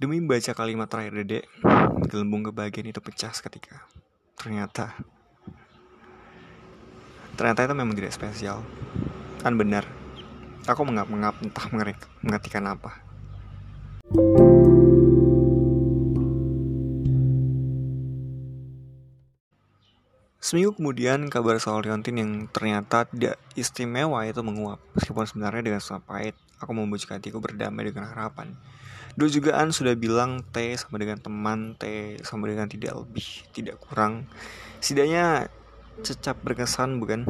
Demi 0.00 0.24
membaca 0.24 0.56
kalimat 0.56 0.88
terakhir 0.88 1.20
Dede, 1.20 1.44
gelembung 2.08 2.48
kebahagiaan 2.48 2.96
itu 2.96 3.02
pecah 3.04 3.34
seketika. 3.34 3.84
Ternyata 4.38 4.94
ternyata 7.38 7.70
itu 7.70 7.74
memang 7.78 7.94
tidak 7.94 8.10
spesial. 8.10 8.66
Kan 9.38 9.54
benar. 9.54 9.86
Aku 10.66 10.82
mengap-mengap 10.82 11.38
entah 11.38 11.70
mengertikan 12.20 12.66
apa. 12.66 12.98
Seminggu 20.42 20.74
kemudian 20.74 21.30
kabar 21.30 21.62
soal 21.62 21.86
Leontin 21.86 22.18
yang 22.18 22.32
ternyata 22.50 23.06
tidak 23.06 23.38
istimewa 23.54 24.26
itu 24.26 24.42
menguap. 24.42 24.82
Meskipun 24.98 25.22
sebenarnya 25.22 25.62
dengan 25.62 25.80
suap 25.80 26.02
pahit 26.10 26.34
Aku 26.58 26.74
membujuk 26.74 27.14
hatiku 27.14 27.38
berdamai 27.38 27.86
dengan 27.86 28.10
harapan. 28.10 28.58
Dua 29.14 29.30
jugaan 29.30 29.70
sudah 29.70 29.94
bilang 29.94 30.42
T 30.50 30.74
sama 30.78 30.98
dengan 30.98 31.18
teman 31.18 31.78
T 31.78 32.18
sama 32.26 32.50
dengan 32.50 32.66
tidak 32.66 32.98
lebih, 32.98 33.46
tidak 33.54 33.78
kurang. 33.82 34.26
Setidaknya 34.82 35.50
cecap 36.02 36.40
berkesan 36.44 36.98
bukan? 37.02 37.24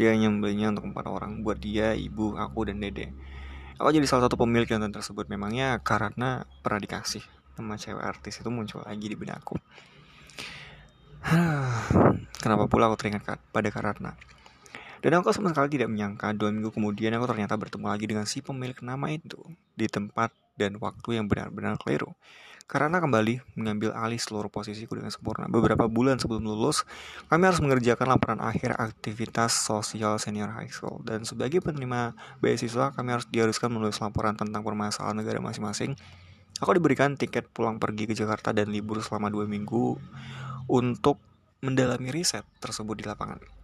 Dia 0.00 0.16
hanya 0.16 0.32
membelinya 0.32 0.72
untuk 0.72 0.92
empat 0.92 1.04
orang, 1.08 1.44
buat 1.44 1.60
dia, 1.60 1.92
ibu, 1.92 2.36
aku, 2.36 2.68
dan 2.68 2.80
dede. 2.80 3.12
Aku 3.76 3.92
jadi 3.92 4.04
salah 4.08 4.28
satu 4.28 4.40
pemilik 4.40 4.68
nonton 4.76 4.96
tersebut. 4.96 5.28
Memangnya 5.28 5.80
karena 5.80 6.44
pernah 6.64 6.80
dikasih 6.80 7.24
nama 7.60 7.76
cewek 7.76 8.00
artis 8.00 8.40
itu 8.40 8.48
muncul 8.48 8.80
lagi 8.84 9.06
di 9.08 9.16
benakku. 9.16 9.56
Kenapa 12.42 12.64
pula 12.68 12.88
aku 12.88 12.96
teringat 12.96 13.40
pada 13.52 13.68
karena 13.68 14.16
dan 15.00 15.16
aku 15.16 15.32
sama 15.32 15.48
sekali 15.56 15.80
tidak 15.80 15.88
menyangka 15.88 16.36
dua 16.36 16.52
minggu 16.52 16.76
kemudian 16.76 17.16
aku 17.16 17.24
ternyata 17.32 17.56
bertemu 17.56 17.86
lagi 17.88 18.04
dengan 18.04 18.28
si 18.28 18.44
pemilik 18.44 18.76
nama 18.84 19.08
itu 19.08 19.40
di 19.72 19.88
tempat 19.88 20.28
dan 20.60 20.76
waktu 20.76 21.16
yang 21.16 21.24
benar-benar 21.24 21.80
keliru. 21.80 22.12
Karena 22.70 23.02
kembali 23.02 23.58
mengambil 23.58 23.90
alih 23.98 24.22
seluruh 24.22 24.46
posisiku 24.46 24.94
dengan 24.94 25.10
sempurna. 25.10 25.50
Beberapa 25.50 25.90
bulan 25.90 26.22
sebelum 26.22 26.46
lulus, 26.46 26.86
kami 27.26 27.50
harus 27.50 27.58
mengerjakan 27.58 28.14
laporan 28.14 28.38
akhir 28.38 28.78
aktivitas 28.78 29.50
sosial 29.50 30.22
senior 30.22 30.54
high 30.54 30.70
school. 30.70 31.02
Dan 31.02 31.26
sebagai 31.26 31.58
penerima 31.58 32.14
beasiswa, 32.38 32.94
kami 32.94 33.18
harus 33.18 33.26
diharuskan 33.26 33.74
menulis 33.74 33.98
laporan 33.98 34.38
tentang 34.38 34.62
permasalahan 34.62 35.18
negara 35.18 35.42
masing-masing. 35.42 35.98
Aku 36.62 36.70
diberikan 36.70 37.18
tiket 37.18 37.50
pulang 37.50 37.82
pergi 37.82 38.06
ke 38.06 38.14
Jakarta 38.14 38.54
dan 38.54 38.70
libur 38.70 39.02
selama 39.02 39.34
dua 39.34 39.50
minggu 39.50 39.98
untuk 40.70 41.18
mendalami 41.66 42.14
riset 42.14 42.46
tersebut 42.62 43.02
di 43.02 43.02
lapangan. 43.02 43.59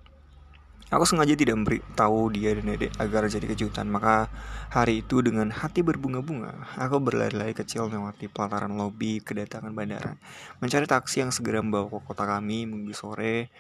Aku 0.87 1.03
sengaja 1.03 1.35
tidak 1.35 1.59
memberi 1.59 1.83
tahu 1.99 2.31
dia 2.31 2.55
dan 2.55 2.71
Dede 2.71 2.95
agar 3.03 3.27
jadi 3.27 3.43
kejutan. 3.43 3.91
Maka 3.91 4.31
hari 4.71 5.03
itu 5.03 5.19
dengan 5.19 5.51
hati 5.51 5.83
berbunga-bunga, 5.83 6.79
aku 6.79 7.03
berlari-lari 7.03 7.59
kecil 7.59 7.91
melewati 7.91 8.31
pelataran 8.31 8.71
lobi 8.79 9.19
kedatangan 9.19 9.75
bandara, 9.75 10.15
mencari 10.63 10.87
taksi 10.87 11.27
yang 11.27 11.35
segera 11.35 11.59
membawa 11.59 11.91
ke 11.91 11.99
kota 12.07 12.23
kami 12.23 12.71
minggu 12.71 12.95
sore. 12.95 13.51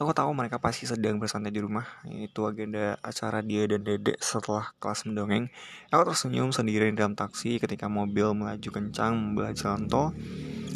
Aku 0.00 0.16
tahu 0.16 0.32
mereka 0.32 0.56
pasti 0.56 0.88
sedang 0.88 1.20
bersantai 1.20 1.52
di 1.52 1.60
rumah. 1.60 1.84
Itu 2.08 2.48
agenda 2.48 2.96
acara 3.04 3.44
dia 3.44 3.68
dan 3.68 3.84
Dede 3.84 4.16
setelah 4.16 4.72
kelas 4.80 5.04
mendongeng. 5.04 5.52
Aku 5.92 6.08
tersenyum 6.08 6.56
sendiri 6.56 6.88
di 6.88 6.96
dalam 6.96 7.12
taksi 7.12 7.60
ketika 7.60 7.92
mobil 7.92 8.32
melaju 8.32 8.70
kencang 8.72 9.12
membelah 9.12 9.52
jalan 9.52 9.84
tol. 9.92 10.16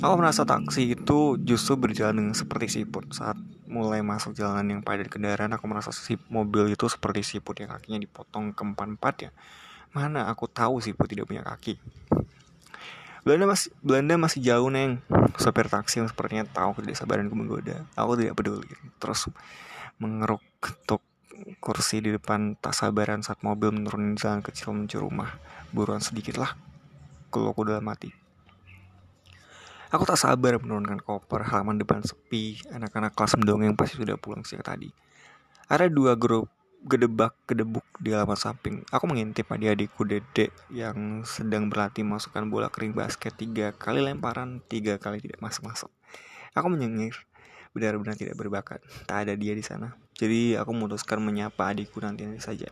Aku 0.04 0.14
merasa 0.20 0.44
taksi 0.44 0.92
itu 0.92 1.40
justru 1.40 1.80
berjalan 1.80 2.20
dengan 2.20 2.37
seperti 2.37 2.68
siput 2.68 3.08
saat 3.16 3.40
mulai 3.75 4.07
masuk 4.07 4.38
jalanan 4.38 4.78
yang 4.78 4.81
padat 4.87 5.11
kendaraan 5.11 5.50
aku 5.50 5.66
merasa 5.66 5.90
si 5.90 6.14
mobil 6.31 6.71
itu 6.71 6.87
seperti 6.87 7.26
siput 7.26 7.59
yang 7.59 7.75
kakinya 7.75 7.99
dipotong 7.99 8.54
ke 8.54 8.62
empat 8.62 9.14
ya. 9.26 9.31
Mana 9.90 10.31
aku 10.31 10.47
tahu 10.47 10.78
siput 10.78 11.11
tidak 11.11 11.26
punya 11.26 11.43
kaki. 11.43 11.83
Belanda 13.26 13.50
masih 13.50 13.75
Belanda 13.83 14.14
masih 14.14 14.40
jauh 14.47 14.71
neng. 14.71 15.02
Sopir 15.35 15.66
taksi 15.66 15.99
yang 15.99 16.07
sepertinya 16.07 16.47
tahu 16.47 16.78
tidak 16.87 16.95
sabaranku 16.95 17.35
menggoda. 17.35 17.83
Aku 17.99 18.14
tidak 18.14 18.38
peduli. 18.38 18.71
Terus 19.02 19.26
mengeruk 19.99 20.43
ketuk 20.62 21.02
kursi 21.59 21.99
di 21.99 22.14
depan 22.14 22.54
tak 22.54 22.78
sabaran 22.78 23.26
saat 23.26 23.43
mobil 23.43 23.75
menuruni 23.75 24.14
jalan 24.14 24.38
kecil 24.38 24.71
menuju 24.71 25.02
rumah. 25.02 25.35
Buruan 25.75 25.99
sedikit 25.99 26.38
lah. 26.38 26.54
Kalau 27.35 27.50
aku 27.50 27.66
dalam 27.66 27.83
mati 27.83 28.24
Aku 29.95 30.03
tak 30.03 30.19
sabar 30.19 30.59
menurunkan 30.59 30.99
koper, 30.99 31.47
halaman 31.47 31.79
depan 31.79 32.03
sepi, 32.03 32.59
anak-anak 32.67 33.15
kelas 33.15 33.39
mendongeng 33.39 33.79
pasti 33.79 34.03
sudah 34.03 34.19
pulang 34.19 34.43
siang 34.43 34.67
tadi. 34.67 34.91
Ada 35.71 35.87
dua 35.87 36.19
grup 36.19 36.51
gedebak 36.83 37.39
gedebuk 37.47 37.87
di 38.03 38.11
halaman 38.11 38.35
samping. 38.35 38.83
Aku 38.91 39.07
mengintip 39.07 39.47
adik-adikku 39.55 40.03
dedek 40.03 40.51
yang 40.75 41.23
sedang 41.23 41.71
berlatih 41.71 42.03
masukkan 42.03 42.43
bola 42.51 42.75
kering 42.75 42.91
basket 42.91 43.39
tiga 43.39 43.71
kali 43.71 44.03
lemparan, 44.03 44.59
tiga 44.67 44.99
kali 44.99 45.23
tidak 45.23 45.39
masuk-masuk. 45.39 45.95
Aku 46.59 46.67
menyengir, 46.67 47.15
benar-benar 47.71 48.19
tidak 48.19 48.35
berbakat. 48.35 48.83
Tak 49.07 49.31
ada 49.31 49.39
dia 49.39 49.55
di 49.55 49.63
sana. 49.63 49.95
Jadi 50.19 50.59
aku 50.59 50.75
memutuskan 50.75 51.23
menyapa 51.23 51.71
adikku 51.71 52.03
nanti-nanti 52.03 52.43
saja. 52.43 52.67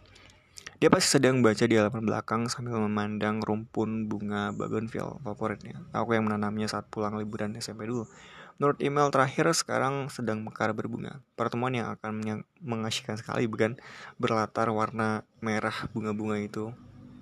Dia 0.83 0.91
pasti 0.91 1.15
sedang 1.15 1.47
baca 1.47 1.63
di 1.63 1.79
halaman 1.79 2.03
belakang 2.03 2.51
sambil 2.51 2.83
memandang 2.83 3.39
rumpun 3.39 4.11
bunga 4.11 4.51
bougainville 4.51 5.23
favoritnya. 5.23 5.79
Aku 5.95 6.19
yang 6.19 6.27
menanamnya 6.27 6.67
saat 6.67 6.91
pulang 6.91 7.15
liburan 7.15 7.55
SMP 7.55 7.87
dulu. 7.87 8.11
Menurut 8.59 8.83
email 8.83 9.07
terakhir 9.15 9.47
sekarang 9.55 10.11
sedang 10.11 10.43
mekar 10.43 10.75
berbunga. 10.75 11.23
Pertemuan 11.39 11.71
yang 11.71 11.95
akan 11.95 12.43
mengasihkan 12.59 13.15
sekali 13.15 13.47
bukan 13.47 13.79
berlatar 14.19 14.75
warna 14.75 15.23
merah 15.39 15.87
bunga-bunga 15.95 16.43
itu. 16.43 16.75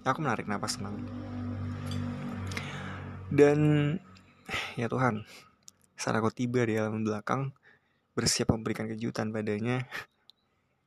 Aku 0.08 0.24
menarik 0.24 0.48
napas 0.48 0.80
senang. 0.80 0.96
Dan 3.28 3.60
ya 4.72 4.88
Tuhan, 4.88 5.28
saat 6.00 6.16
aku 6.16 6.32
tiba 6.32 6.64
di 6.64 6.80
halaman 6.80 7.04
belakang, 7.04 7.52
bersiap 8.16 8.56
memberikan 8.56 8.88
kejutan 8.88 9.28
padanya, 9.36 9.84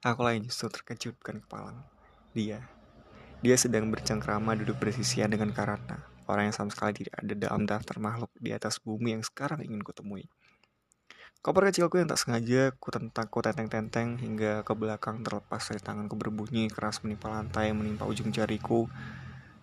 aku 0.01 0.25
lain 0.25 0.49
justru 0.49 0.73
terkejut 0.73 1.13
bukan 1.21 1.37
kepalang. 1.37 1.92
Dia. 2.33 2.65
Dia 3.45 3.55
sedang 3.61 3.93
bercengkrama 3.93 4.57
duduk 4.57 4.81
bersisian 4.81 5.29
dengan 5.29 5.53
Karana, 5.53 6.01
orang 6.25 6.49
yang 6.49 6.55
sama 6.57 6.73
sekali 6.73 7.05
tidak 7.05 7.13
ada 7.21 7.33
dalam 7.37 7.69
daftar 7.69 8.01
makhluk 8.01 8.33
di 8.41 8.49
atas 8.49 8.81
bumi 8.81 9.13
yang 9.13 9.21
sekarang 9.21 9.61
ingin 9.61 9.85
kutemui. 9.85 10.25
Koper 11.43 11.69
kecilku 11.69 11.99
yang 11.99 12.09
tak 12.09 12.17
sengaja 12.23 12.71
ku 12.79 12.89
tentang 12.89 13.27
ku 13.27 13.43
tenteng-tenteng 13.43 14.15
hingga 14.15 14.63
ke 14.63 14.73
belakang 14.73 15.21
terlepas 15.21 15.59
dari 15.59 15.83
tanganku 15.83 16.15
berbunyi 16.15 16.71
keras 16.71 17.03
menimpa 17.03 17.29
lantai 17.29 17.69
menimpa 17.75 18.07
ujung 18.07 18.31
jariku. 18.31 18.87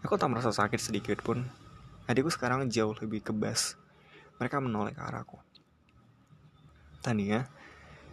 Aku 0.05 0.15
tak 0.21 0.29
merasa 0.29 0.53
sakit 0.53 0.77
sedikit 0.77 1.25
pun. 1.25 1.49
Adikku 2.05 2.29
sekarang 2.29 2.69
jauh 2.69 2.93
lebih 3.01 3.25
kebas. 3.25 3.81
Mereka 4.37 4.61
menoleh 4.61 4.93
ke 4.93 5.01
arahku. 5.01 5.41
Tania, 7.01 7.49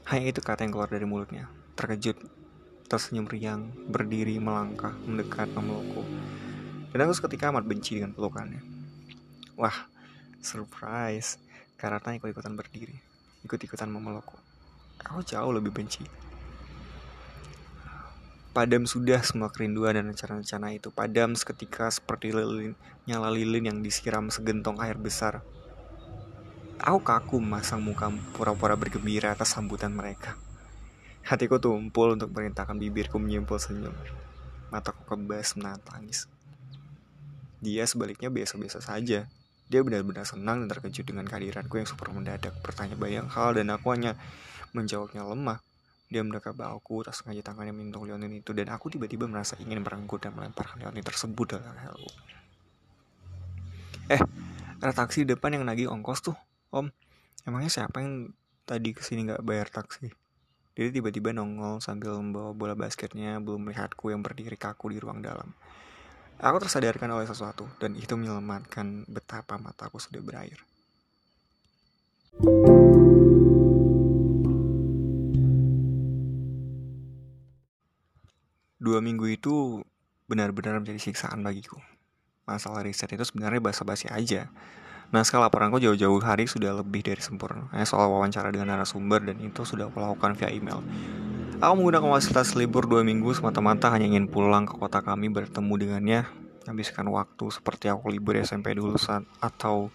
hanya 0.08 0.26
itu 0.32 0.40
kata 0.40 0.64
yang 0.64 0.72
keluar 0.72 0.88
dari 0.88 1.04
mulutnya. 1.04 1.52
Terkejut, 1.76 2.24
tersenyum 2.88 3.28
riang, 3.28 3.68
berdiri, 3.92 4.40
melangkah, 4.40 4.96
mendekat, 5.04 5.52
memelukku. 5.52 6.08
Dan 6.96 7.04
aku 7.04 7.14
seketika 7.20 7.52
amat 7.52 7.68
benci 7.68 8.00
dengan 8.00 8.16
pelukannya. 8.16 8.64
Wah, 9.60 9.76
surprise, 10.40 11.36
karena 11.76 12.00
ikut-ikutan 12.16 12.56
berdiri, 12.56 12.96
ikut-ikutan 13.44 13.92
memelukku. 13.92 14.40
Aku 15.04 15.22
jauh 15.22 15.52
lebih 15.52 15.76
benci. 15.76 16.08
Padam 18.56 18.90
sudah 18.90 19.22
semua 19.22 19.54
kerinduan 19.54 19.94
dan 19.94 20.10
rencana-rencana 20.10 20.74
itu. 20.74 20.90
Padam 20.90 21.38
seketika 21.38 21.94
seperti 21.94 22.34
lilin, 22.34 22.74
nyala 23.06 23.30
lilin 23.30 23.70
yang 23.70 23.80
disiram 23.86 24.34
segentong 24.34 24.82
air 24.82 24.98
besar. 24.98 25.46
Aku 26.82 27.06
kaku 27.06 27.38
memasang 27.38 27.86
muka 27.86 28.10
pura-pura 28.34 28.74
bergembira 28.74 29.38
atas 29.38 29.54
sambutan 29.54 29.94
mereka. 29.94 30.34
Hatiku 31.28 31.60
tumpul 31.60 32.16
untuk 32.16 32.32
merintahkan 32.32 32.80
bibirku 32.80 33.20
menyimpul 33.20 33.60
senyum. 33.60 33.92
Mataku 34.72 35.04
kebas 35.04 35.60
menahan 35.60 35.84
tangis. 35.84 36.24
Dia 37.60 37.84
sebaliknya 37.84 38.32
biasa-biasa 38.32 38.80
saja. 38.80 39.28
Dia 39.68 39.80
benar-benar 39.84 40.24
senang 40.24 40.64
dan 40.64 40.72
terkejut 40.72 41.04
dengan 41.04 41.28
kehadiranku 41.28 41.84
yang 41.84 41.84
super 41.84 42.16
mendadak. 42.16 42.56
Bertanya 42.64 42.96
banyak 42.96 43.28
hal 43.28 43.60
dan 43.60 43.68
aku 43.76 43.92
hanya 43.92 44.16
menjawabnya 44.72 45.28
lemah. 45.28 45.60
Dia 46.08 46.24
mendekat 46.24 46.56
bahuku, 46.56 47.04
tak 47.04 47.20
sengaja 47.20 47.44
tangannya 47.52 47.76
menyentuh 47.76 48.08
leonin 48.08 48.40
itu 48.40 48.56
dan 48.56 48.72
aku 48.72 48.88
tiba-tiba 48.88 49.28
merasa 49.28 49.60
ingin 49.60 49.84
merenggut 49.84 50.24
dan 50.24 50.32
melemparkan 50.32 50.80
leonin 50.80 51.04
tersebut 51.04 51.60
dalam 51.60 51.76
helku. 51.76 52.08
Eh, 54.08 54.22
ada 54.80 54.96
taksi 54.96 55.28
depan 55.28 55.60
yang 55.60 55.68
nagih 55.68 55.92
ongkos 55.92 56.24
tuh, 56.24 56.40
om. 56.72 56.88
Emangnya 57.44 57.68
siapa 57.68 58.00
yang 58.00 58.32
tadi 58.64 58.96
ke 58.96 59.04
sini 59.04 59.28
nggak 59.28 59.44
bayar 59.44 59.68
taksi? 59.68 60.27
Dia 60.78 60.94
tiba-tiba 60.94 61.34
nongol 61.34 61.82
sambil 61.82 62.14
membawa 62.22 62.54
bola 62.54 62.78
basketnya 62.78 63.42
belum 63.42 63.66
melihatku 63.66 64.14
yang 64.14 64.22
berdiri 64.22 64.54
kaku 64.62 64.94
di 64.94 65.02
ruang 65.02 65.26
dalam. 65.26 65.50
Aku 66.38 66.62
tersadarkan 66.62 67.10
oleh 67.18 67.26
sesuatu 67.26 67.66
dan 67.82 67.98
itu 67.98 68.14
menyelamatkan 68.14 69.10
betapa 69.10 69.58
mataku 69.58 69.98
sudah 69.98 70.22
berair. 70.22 70.62
Dua 78.78 79.02
minggu 79.02 79.34
itu 79.34 79.82
benar-benar 80.30 80.78
menjadi 80.78 81.10
siksaan 81.10 81.42
bagiku. 81.42 81.82
Masalah 82.46 82.86
riset 82.86 83.10
itu 83.18 83.26
sebenarnya 83.26 83.66
basa-basi 83.66 84.06
aja. 84.14 84.46
Naskah 85.08 85.40
laporanku 85.40 85.80
jauh-jauh 85.80 86.20
hari 86.20 86.52
sudah 86.52 86.76
lebih 86.76 87.00
dari 87.00 87.24
sempurna. 87.24 87.72
Eh, 87.72 87.88
soal 87.88 88.12
wawancara 88.12 88.52
dengan 88.52 88.76
narasumber 88.76 89.24
dan 89.24 89.40
itu 89.40 89.64
sudah 89.64 89.88
aku 89.88 90.04
lakukan 90.04 90.36
via 90.36 90.52
email. 90.52 90.84
Aku 91.64 91.74
menggunakan 91.80 92.12
fasilitas 92.12 92.60
libur 92.60 92.92
dua 92.92 93.08
minggu 93.08 93.32
semata-mata 93.32 93.88
hanya 93.90 94.04
ingin 94.04 94.28
pulang 94.28 94.68
ke 94.68 94.76
kota 94.76 95.00
kami 95.00 95.32
bertemu 95.32 95.74
dengannya, 95.80 96.20
habiskan 96.68 97.08
waktu 97.08 97.48
seperti 97.50 97.88
aku 97.88 98.12
libur 98.12 98.36
SMP 98.36 98.76
dulu 98.76 99.00
saat 99.00 99.24
atau 99.40 99.90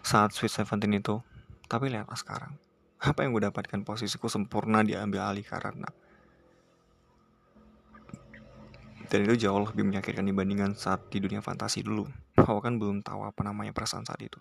saat 0.00 0.30
Sweet 0.30 0.62
Seventeen 0.62 0.94
itu. 0.94 1.18
Tapi 1.66 1.90
lihatlah 1.90 2.16
sekarang, 2.16 2.54
apa 3.02 3.18
yang 3.26 3.34
gue 3.34 3.50
dapatkan 3.50 3.82
posisiku 3.82 4.30
sempurna 4.30 4.86
diambil 4.86 5.26
alih 5.26 5.42
karena 5.42 5.90
dan 9.12 9.28
itu 9.28 9.44
jauh 9.44 9.60
lebih 9.60 9.84
menyakitkan 9.84 10.24
dibandingkan 10.24 10.72
saat 10.72 11.12
di 11.12 11.20
dunia 11.20 11.44
fantasi 11.44 11.84
dulu. 11.84 12.08
Kau 12.32 12.64
kan 12.64 12.80
belum 12.80 13.04
tahu 13.04 13.28
apa 13.28 13.44
namanya 13.44 13.76
perasaan 13.76 14.08
saat 14.08 14.24
itu. 14.24 14.40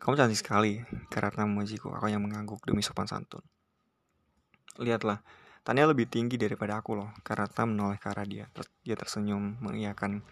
Kamu 0.00 0.16
cantik 0.16 0.40
sekali, 0.40 0.80
karena 1.12 1.44
memujiku, 1.44 1.92
aku 1.92 2.08
yang 2.08 2.24
mengangguk 2.24 2.64
demi 2.64 2.80
sopan 2.80 3.04
santun. 3.04 3.44
Lihatlah, 4.80 5.20
Tania 5.68 5.84
lebih 5.84 6.08
tinggi 6.08 6.40
daripada 6.40 6.80
aku 6.80 6.96
loh 6.96 7.12
Karena 7.20 7.44
menoleh 7.68 8.00
ke 8.00 8.08
arah 8.08 8.24
dia 8.24 8.48
dia 8.80 8.96
tersenyum 8.96 9.60
mengiyakan 9.60 10.24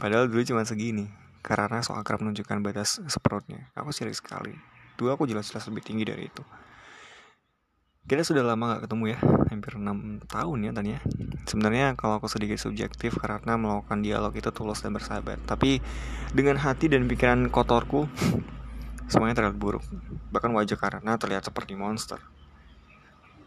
Padahal 0.00 0.32
dulu 0.32 0.40
cuma 0.48 0.64
segini 0.64 1.12
Karena 1.44 1.84
so 1.84 1.92
akrab 1.92 2.24
menunjukkan 2.24 2.64
batas 2.64 3.04
seperutnya 3.04 3.68
Aku 3.76 3.92
sirik 3.92 4.16
sekali 4.16 4.56
Dulu 4.96 5.12
aku 5.12 5.28
jelas-jelas 5.28 5.68
lebih 5.68 5.84
tinggi 5.84 6.08
dari 6.08 6.32
itu 6.32 6.40
kita 8.06 8.22
sudah 8.22 8.46
lama 8.46 8.78
gak 8.78 8.86
ketemu 8.86 9.04
ya. 9.14 9.18
Hampir 9.50 9.72
6 9.78 10.30
tahun 10.30 10.58
ya 10.62 10.70
Tania 10.74 10.98
sebenarnya 11.46 11.94
kalau 11.94 12.18
aku 12.18 12.26
sedikit 12.26 12.58
subjektif 12.58 13.18
karena 13.18 13.54
melakukan 13.54 14.02
dialog 14.02 14.34
itu 14.34 14.50
tulus 14.50 14.82
dan 14.82 14.94
bersahabat. 14.94 15.42
Tapi 15.46 15.78
dengan 16.34 16.58
hati 16.58 16.90
dan 16.90 17.06
pikiran 17.06 17.50
kotorku 17.50 18.10
semuanya 19.06 19.38
terlihat 19.38 19.58
buruk. 19.58 19.82
Bahkan 20.34 20.50
wajah 20.54 20.78
karena 20.78 21.14
terlihat 21.18 21.46
seperti 21.46 21.78
monster. 21.78 22.18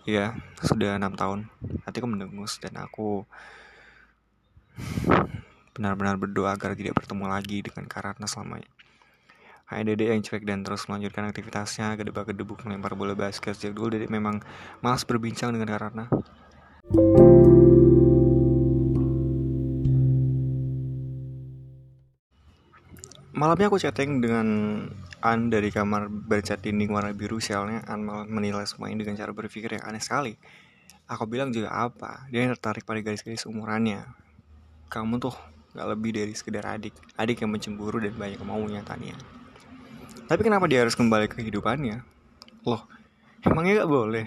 Ya 0.07 0.39
sudah 0.63 0.95
enam 0.95 1.15
tahun. 1.15 1.51
Hatiku 1.83 2.07
mendengus 2.07 2.59
dan 2.63 2.79
aku 2.79 3.27
benar-benar 5.75 6.15
berdoa 6.15 6.55
agar 6.55 6.75
tidak 6.75 6.95
bertemu 6.95 7.25
lagi 7.27 7.63
dengan 7.63 7.87
Karena 7.87 8.27
selamanya 8.27 8.78
Dede 9.69 10.09
yang 10.09 10.25
cuek 10.25 10.49
dan 10.49 10.65
terus 10.65 10.89
melanjutkan 10.89 11.29
aktivitasnya 11.29 11.93
Gedebak-gedebuk 12.01 12.65
melempar 12.65 12.97
bola 12.97 13.13
basket. 13.13 13.53
Sejak 13.53 13.77
dulu 13.77 13.93
Dede 13.93 14.09
memang 14.09 14.41
malas 14.81 15.05
berbincang 15.05 15.53
dengan 15.53 15.77
Karena 15.77 16.09
Malamnya 23.29 23.69
aku 23.69 23.77
chatting 23.77 24.19
dengan 24.19 24.47
An 25.21 25.53
dari 25.53 25.69
kamar 25.69 26.09
bercat 26.09 26.65
dinding 26.65 26.89
warna 26.89 27.13
biru 27.13 27.37
Sialnya 27.37 27.85
An 27.85 28.01
malah 28.01 28.25
menilai 28.25 28.65
semua 28.65 28.89
ini 28.89 29.05
dengan 29.05 29.21
cara 29.21 29.37
berpikir 29.37 29.77
yang 29.77 29.85
aneh 29.85 30.01
sekali. 30.01 30.33
Aku 31.05 31.29
bilang 31.29 31.53
juga 31.53 31.69
apa? 31.69 32.25
Dia 32.33 32.49
tertarik 32.49 32.89
pada 32.89 33.05
garis-garis 33.05 33.45
umurannya. 33.45 34.01
Kamu 34.89 35.21
tuh 35.21 35.37
gak 35.77 35.87
lebih 35.93 36.17
dari 36.17 36.33
sekedar 36.33 36.65
adik. 36.65 36.97
Adik 37.21 37.45
yang 37.45 37.53
mencemburu 37.53 38.01
dan 38.01 38.17
banyak 38.17 38.41
maunya 38.41 38.81
Tania 38.81 39.38
tapi 40.29 40.45
kenapa 40.45 40.69
dia 40.69 40.85
harus 40.85 40.93
kembali 40.93 41.25
ke 41.25 41.41
kehidupannya? 41.41 42.05
Loh, 42.69 42.85
emangnya 43.41 43.81
gak 43.81 43.89
boleh? 43.89 44.25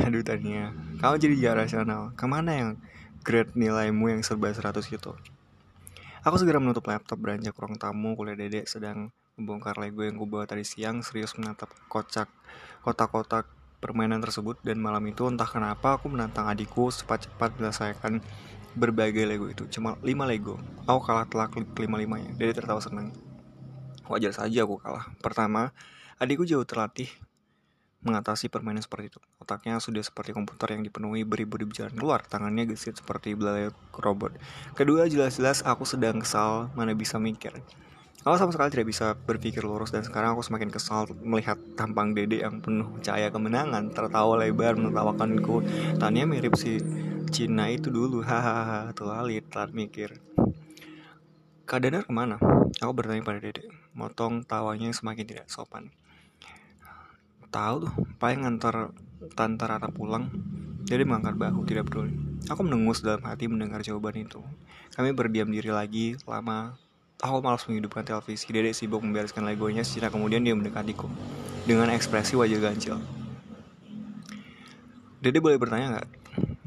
Aduh 0.00 0.24
Tania, 0.24 0.72
kamu 0.96 1.14
jadi 1.20 1.34
gak 1.44 1.56
rasional. 1.68 2.16
Ke 2.16 2.24
mana 2.24 2.56
yang 2.56 2.70
grade 3.20 3.52
nilaimu 3.52 4.16
yang 4.16 4.24
serba 4.24 4.48
100 4.48 4.80
gitu? 4.88 5.12
Aku 6.24 6.40
segera 6.40 6.56
menutup 6.56 6.88
laptop 6.88 7.20
beranjak 7.20 7.52
ruang 7.52 7.76
tamu 7.76 8.16
kuliah 8.16 8.34
dedek 8.34 8.64
sedang 8.64 9.12
membongkar 9.36 9.76
Lego 9.76 10.00
yang 10.00 10.16
kubawa 10.16 10.48
tadi 10.48 10.64
siang 10.64 11.04
serius 11.04 11.36
menatap 11.36 11.68
kocak 11.92 12.26
kotak-kotak 12.80 13.44
permainan 13.84 14.24
tersebut 14.24 14.56
dan 14.64 14.80
malam 14.80 15.04
itu 15.04 15.28
entah 15.28 15.46
kenapa 15.46 16.00
aku 16.00 16.08
menantang 16.08 16.48
adikku 16.48 16.88
cepat-cepat 16.88 17.60
menyelesaikan 17.60 18.24
berbagai 18.72 19.28
Lego 19.28 19.46
itu 19.52 19.68
cuma 19.68 20.00
5 20.00 20.08
Lego 20.26 20.56
aku 20.88 21.00
kalah 21.04 21.28
telak 21.28 21.52
lima 21.54 21.96
limanya 22.00 22.32
Dede 22.40 22.56
tertawa 22.56 22.80
senang 22.80 23.12
Wajar 24.06 24.32
saja 24.34 24.62
aku 24.62 24.78
kalah. 24.78 25.10
Pertama, 25.18 25.74
adikku 26.22 26.46
jauh 26.46 26.64
terlatih 26.66 27.10
mengatasi 28.06 28.46
permainan 28.46 28.86
seperti 28.86 29.10
itu. 29.10 29.20
Otaknya 29.42 29.82
sudah 29.82 30.02
seperti 30.04 30.30
komputer 30.30 30.78
yang 30.78 30.86
dipenuhi 30.86 31.26
beribu-ribu 31.26 31.74
jalan 31.74 31.94
keluar, 31.98 32.22
tangannya 32.22 32.70
gesit 32.70 33.02
seperti 33.02 33.34
belalai 33.34 33.74
robot. 33.98 34.38
Kedua, 34.78 35.10
jelas-jelas 35.10 35.66
aku 35.66 35.82
sedang 35.82 36.22
kesal, 36.22 36.70
mana 36.78 36.94
bisa 36.94 37.18
mikir. 37.18 37.50
Aku 38.26 38.34
sama 38.42 38.50
sekali 38.50 38.74
tidak 38.74 38.90
bisa 38.90 39.14
berpikir 39.14 39.62
lurus 39.62 39.94
dan 39.94 40.02
sekarang 40.02 40.34
aku 40.34 40.42
semakin 40.42 40.66
kesal 40.66 41.06
melihat 41.22 41.54
tampang 41.78 42.10
dede 42.10 42.42
yang 42.42 42.58
penuh 42.58 42.98
cahaya 42.98 43.30
kemenangan 43.30 43.94
tertawa 43.94 44.42
lebar 44.42 44.74
menertawakanku. 44.74 45.62
Tanya 46.02 46.26
mirip 46.26 46.58
si 46.58 46.82
Cina 47.30 47.70
itu 47.70 47.86
dulu, 47.86 48.26
hahaha, 48.26 48.90
lalit, 48.98 49.46
telat 49.46 49.70
mikir. 49.70 50.18
Kak 51.70 51.82
Danar 51.82 52.02
ke 52.02 52.10
mana? 52.14 52.38
Aku 52.82 52.90
bertanya 52.94 53.22
pada 53.22 53.38
Dede. 53.38 53.85
Motong 53.96 54.44
tawanya 54.44 54.92
semakin 54.92 55.24
tidak 55.24 55.48
sopan. 55.48 55.88
Tahu 57.48 57.88
tuh, 57.88 57.94
paling 58.20 58.44
ngantar 58.44 58.92
Tante 59.32 59.64
Rata 59.64 59.88
pulang. 59.88 60.28
Dede 60.84 61.08
mengangkat 61.08 61.40
bahu, 61.40 61.64
tidak 61.64 61.88
peduli. 61.88 62.12
Aku 62.52 62.60
menengus 62.60 63.00
dalam 63.00 63.24
hati 63.24 63.48
mendengar 63.48 63.80
jawaban 63.80 64.20
itu. 64.20 64.44
Kami 64.92 65.16
berdiam 65.16 65.48
diri 65.48 65.72
lagi 65.72 66.20
lama. 66.28 66.76
Aku 67.24 67.40
malas 67.40 67.64
menghidupkan 67.64 68.04
televisi. 68.04 68.44
Dede 68.52 68.76
sibuk 68.76 69.00
membereskan 69.00 69.48
legonya 69.48 69.80
secara 69.80 70.12
kemudian 70.12 70.44
dia 70.44 70.52
mendekatiku. 70.52 71.08
Dengan 71.64 71.88
ekspresi 71.90 72.36
wajah 72.36 72.60
ganjil. 72.60 73.00
Dede 75.24 75.40
boleh 75.40 75.56
bertanya 75.56 75.96
nggak? 75.96 76.08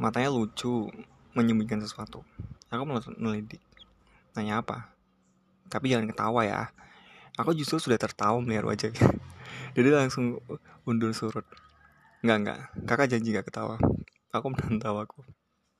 Matanya 0.01 0.33
lucu, 0.33 0.89
menyembunyikan 1.37 1.79
sesuatu. 1.79 2.25
Aku 2.73 2.83
melidik. 3.21 3.61
Nanya 4.33 4.65
apa? 4.65 4.89
Tapi 5.69 5.93
jangan 5.93 6.09
ketawa 6.09 6.41
ya. 6.43 6.73
Aku 7.39 7.55
justru 7.55 7.79
sudah 7.79 7.95
tertawa 7.95 8.35
melihat 8.43 8.67
wajahnya. 8.67 9.15
Jadi 9.75 9.89
langsung 9.95 10.43
undur 10.83 11.15
surut. 11.15 11.47
Enggak, 12.19 12.37
enggak. 12.43 12.59
Kakak 12.83 13.07
janji 13.15 13.31
gak 13.31 13.47
ketawa. 13.47 13.79
Aku 14.35 14.51
menahan 14.51 14.75
tawaku. 14.75 15.23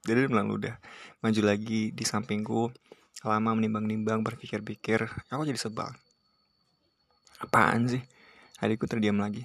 Jadi 0.08 0.24
dia 0.24 0.30
bilang 0.32 0.48
udah. 0.56 0.80
Maju 1.20 1.42
lagi 1.44 1.92
di 1.92 2.04
sampingku. 2.08 2.72
Lama 3.28 3.52
menimbang-nimbang 3.60 4.24
berpikir-pikir. 4.24 5.04
Aku 5.28 5.44
jadi 5.44 5.60
sebal. 5.60 5.92
Apaan 7.44 7.92
sih? 7.92 8.04
Adikku 8.64 8.88
terdiam 8.88 9.20
lagi. 9.20 9.44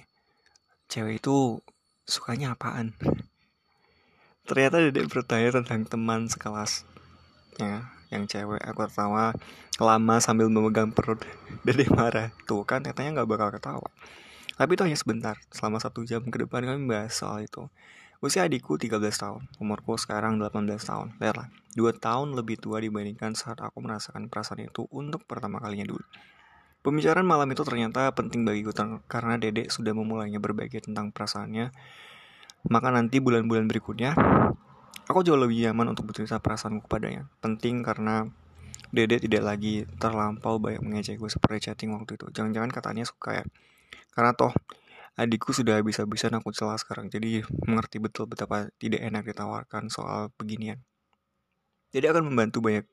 Cewek 0.87 1.19
itu 1.19 1.59
sukanya 2.07 2.55
apaan? 2.55 2.95
Ternyata 4.47 4.79
dedek 4.79 5.11
bertanya 5.11 5.59
tentang 5.59 5.83
teman 5.83 6.31
sekelas. 6.31 6.87
Ya, 7.59 7.94
yang 8.13 8.29
cewek 8.29 8.61
aku 8.61 8.85
tertawa 8.89 9.33
lama 9.77 10.15
sambil 10.21 10.51
memegang 10.51 10.91
perut. 10.91 11.21
Dede 11.65 11.89
marah. 11.89 12.33
Tuh 12.49 12.65
kan 12.65 12.85
katanya 12.85 13.21
nggak 13.21 13.29
bakal 13.29 13.49
ketawa. 13.53 13.89
Tapi 14.55 14.71
itu 14.77 14.81
hanya 14.87 14.97
sebentar. 14.97 15.35
Selama 15.51 15.77
satu 15.83 16.07
jam 16.07 16.23
ke 16.25 16.37
depan 16.41 16.63
kami 16.63 16.87
bahas 16.87 17.11
soal 17.15 17.43
itu. 17.43 17.67
Usia 18.23 18.47
adikku 18.47 18.79
13 18.79 18.97
tahun. 18.99 19.41
Umurku 19.59 19.99
sekarang 19.99 20.39
18 20.39 20.79
tahun. 20.81 21.07
Lihatlah 21.19 21.51
dua 21.75 21.91
tahun 21.91 22.39
lebih 22.39 22.55
tua 22.63 22.79
dibandingkan 22.79 23.35
saat 23.35 23.59
aku 23.59 23.83
merasakan 23.83 24.31
perasaan 24.31 24.63
itu 24.63 24.87
untuk 24.95 25.27
pertama 25.27 25.59
kalinya 25.59 25.91
dulu. 25.91 26.05
Pembicaraan 26.79 27.27
malam 27.27 27.51
itu 27.51 27.67
ternyata 27.67 28.13
penting 28.15 28.47
bagiku 28.47 28.71
karena 29.11 29.35
Dede 29.35 29.67
sudah 29.67 29.91
memulainya 29.91 30.39
berbagi 30.39 30.79
tentang 30.79 31.11
perasaannya. 31.11 31.75
Maka 32.71 32.89
nanti 32.89 33.19
bulan-bulan 33.19 33.67
berikutnya 33.67 34.15
Aku 35.05 35.21
jauh 35.21 35.37
lebih 35.37 35.69
nyaman 35.69 35.93
untuk 35.93 36.09
bercerita 36.09 36.41
perasaanku 36.41 36.89
kepadanya. 36.89 37.29
Penting 37.37 37.85
karena 37.85 38.25
Dede 38.89 39.19
tidak 39.19 39.43
lagi 39.43 39.83
terlampau 39.99 40.57
banyak 40.57 40.79
mengejek 40.79 41.19
gue 41.19 41.29
seperti 41.29 41.69
chatting 41.69 41.93
waktu 41.93 42.15
itu. 42.15 42.31
Jangan-jangan 42.31 42.71
katanya 42.71 43.03
suka 43.03 43.41
ya. 43.41 43.45
Karena 44.15 44.31
toh 44.31 44.55
adikku 45.19 45.51
sudah 45.51 45.77
bisa-bisa 45.83 46.31
aku 46.31 46.55
celah 46.55 46.79
sekarang. 46.79 47.11
Jadi 47.11 47.43
mengerti 47.67 47.99
betul 47.99 48.25
betapa 48.31 48.71
tidak 48.79 49.03
enak 49.03 49.27
ditawarkan 49.27 49.91
soal 49.91 50.31
beginian. 50.39 50.79
Jadi 51.91 52.05
akan 52.11 52.31
membantu 52.31 52.63
banyak 52.63 52.87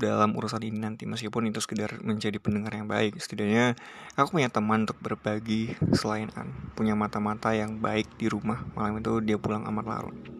dalam 0.00 0.32
urusan 0.32 0.64
ini 0.64 0.80
nanti 0.80 1.04
meskipun 1.04 1.52
itu 1.52 1.60
sekedar 1.60 2.00
menjadi 2.00 2.40
pendengar 2.40 2.72
yang 2.72 2.88
baik 2.88 3.20
setidaknya 3.20 3.76
aku 4.14 4.38
punya 4.38 4.48
teman 4.48 4.88
untuk 4.88 4.96
berbagi 5.02 5.76
selain 5.92 6.32
An 6.38 6.72
punya 6.72 6.96
mata-mata 6.96 7.52
yang 7.52 7.82
baik 7.82 8.08
di 8.16 8.30
rumah 8.30 8.64
malam 8.72 9.02
itu 9.02 9.20
dia 9.20 9.36
pulang 9.36 9.66
amat 9.68 9.84
larut 9.84 10.39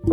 Dua 0.00 0.08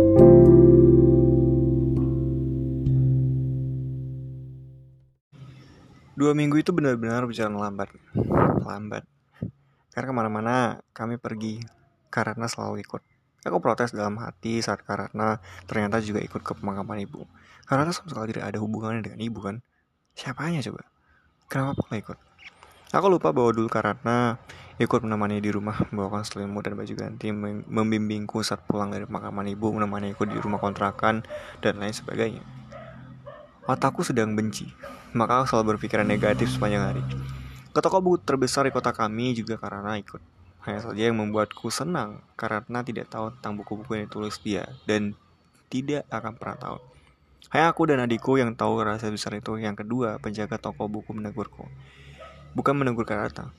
minggu 6.36 6.60
itu 6.60 6.76
benar-benar 6.76 7.24
berjalan 7.24 7.56
lambat, 7.56 7.88
lambat. 8.68 9.08
Karena 9.88 10.04
ke 10.04 10.12
mana-mana 10.12 10.84
kami 10.92 11.16
pergi, 11.16 11.64
karena 12.12 12.44
selalu 12.44 12.84
ikut. 12.84 13.00
Aku 13.48 13.64
protes 13.64 13.96
dalam 13.96 14.20
hati 14.20 14.60
saat 14.60 14.84
karena 14.84 15.40
ternyata 15.64 16.04
juga 16.04 16.20
ikut 16.20 16.44
ke 16.44 16.52
pemakaman 16.52 17.00
ibu. 17.08 17.24
Karena 17.64 17.88
sama 17.88 18.12
sekali 18.12 18.36
tidak 18.36 18.52
ada 18.52 18.60
hubungannya 18.60 19.00
dengan 19.00 19.24
ibu 19.24 19.40
kan. 19.40 19.64
Siapanya 20.12 20.60
coba? 20.68 20.84
Kenapa 21.48 21.80
aku 21.80 21.96
ikut? 21.96 22.27
Aku 22.88 23.12
lupa 23.12 23.36
bahwa 23.36 23.52
dulu 23.52 23.68
karena 23.68 24.40
ikut 24.80 25.04
menemani 25.04 25.44
di 25.44 25.52
rumah 25.52 25.76
membawakan 25.92 26.24
selimut 26.24 26.64
dan 26.64 26.72
baju 26.72 26.94
ganti 26.96 27.28
membimbingku 27.68 28.40
saat 28.40 28.64
pulang 28.64 28.88
dari 28.88 29.04
pemakaman 29.04 29.44
ibu 29.52 29.76
menemani 29.76 30.16
ikut 30.16 30.24
di 30.24 30.40
rumah 30.40 30.56
kontrakan 30.56 31.20
dan 31.60 31.76
lain 31.76 31.92
sebagainya. 31.92 32.40
Mataku 33.68 34.00
sedang 34.00 34.32
benci 34.32 34.72
maka 35.12 35.40
aku 35.40 35.52
selalu 35.52 35.76
berpikiran 35.76 36.04
negatif 36.04 36.52
sepanjang 36.52 36.84
hari. 36.84 37.02
Ke 37.72 37.80
toko 37.80 38.00
buku 38.00 38.24
terbesar 38.24 38.64
di 38.64 38.72
kota 38.72 38.92
kami 38.92 39.36
juga 39.36 39.56
karena 39.56 39.96
ikut. 39.96 40.20
Hanya 40.64 40.80
saja 40.84 41.02
yang 41.08 41.16
membuatku 41.16 41.68
senang 41.72 42.20
karena 42.36 42.84
tidak 42.84 43.08
tahu 43.08 43.32
tentang 43.36 43.56
buku-buku 43.56 43.96
yang 43.96 44.04
ditulis 44.08 44.36
dia 44.40 44.68
dan 44.84 45.16
tidak 45.72 46.04
akan 46.12 46.36
pernah 46.36 46.56
tahu. 46.56 46.78
Hanya 47.52 47.72
aku 47.72 47.88
dan 47.88 48.04
adikku 48.04 48.36
yang 48.36 48.52
tahu 48.52 48.80
rasa 48.84 49.08
besar 49.08 49.36
itu. 49.36 49.56
Yang 49.56 49.84
kedua 49.84 50.20
penjaga 50.20 50.60
toko 50.60 50.88
buku 50.88 51.16
menegurku 51.16 51.64
bukan 52.52 52.76
menegur 52.76 53.08
Karata 53.08 53.50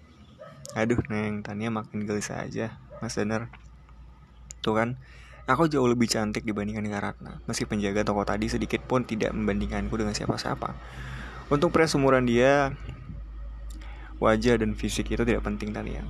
Aduh 0.77 1.01
Neng, 1.09 1.41
Tania 1.41 1.73
makin 1.73 2.05
gelisah 2.05 2.45
aja 2.45 2.77
Mas 3.01 3.17
Danar 3.17 3.49
Tuh 4.61 4.77
kan 4.77 5.01
Aku 5.49 5.65
jauh 5.65 5.89
lebih 5.89 6.05
cantik 6.05 6.45
dibandingkan 6.45 6.85
dengan 6.85 7.01
Ratna. 7.01 7.41
Meski 7.49 7.65
penjaga 7.65 8.05
toko 8.05 8.21
tadi 8.21 8.45
sedikit 8.45 8.85
pun 8.85 9.01
tidak 9.01 9.33
membandingkanku 9.33 9.97
dengan 9.97 10.13
siapa-siapa. 10.13 10.77
Untuk 11.49 11.73
pria 11.73 11.89
seumuran 11.89 12.29
dia, 12.29 12.77
wajah 14.21 14.61
dan 14.61 14.77
fisik 14.77 15.09
itu 15.09 15.25
tidak 15.25 15.41
penting 15.41 15.73
tadi 15.73 15.97
ya. 15.97 16.05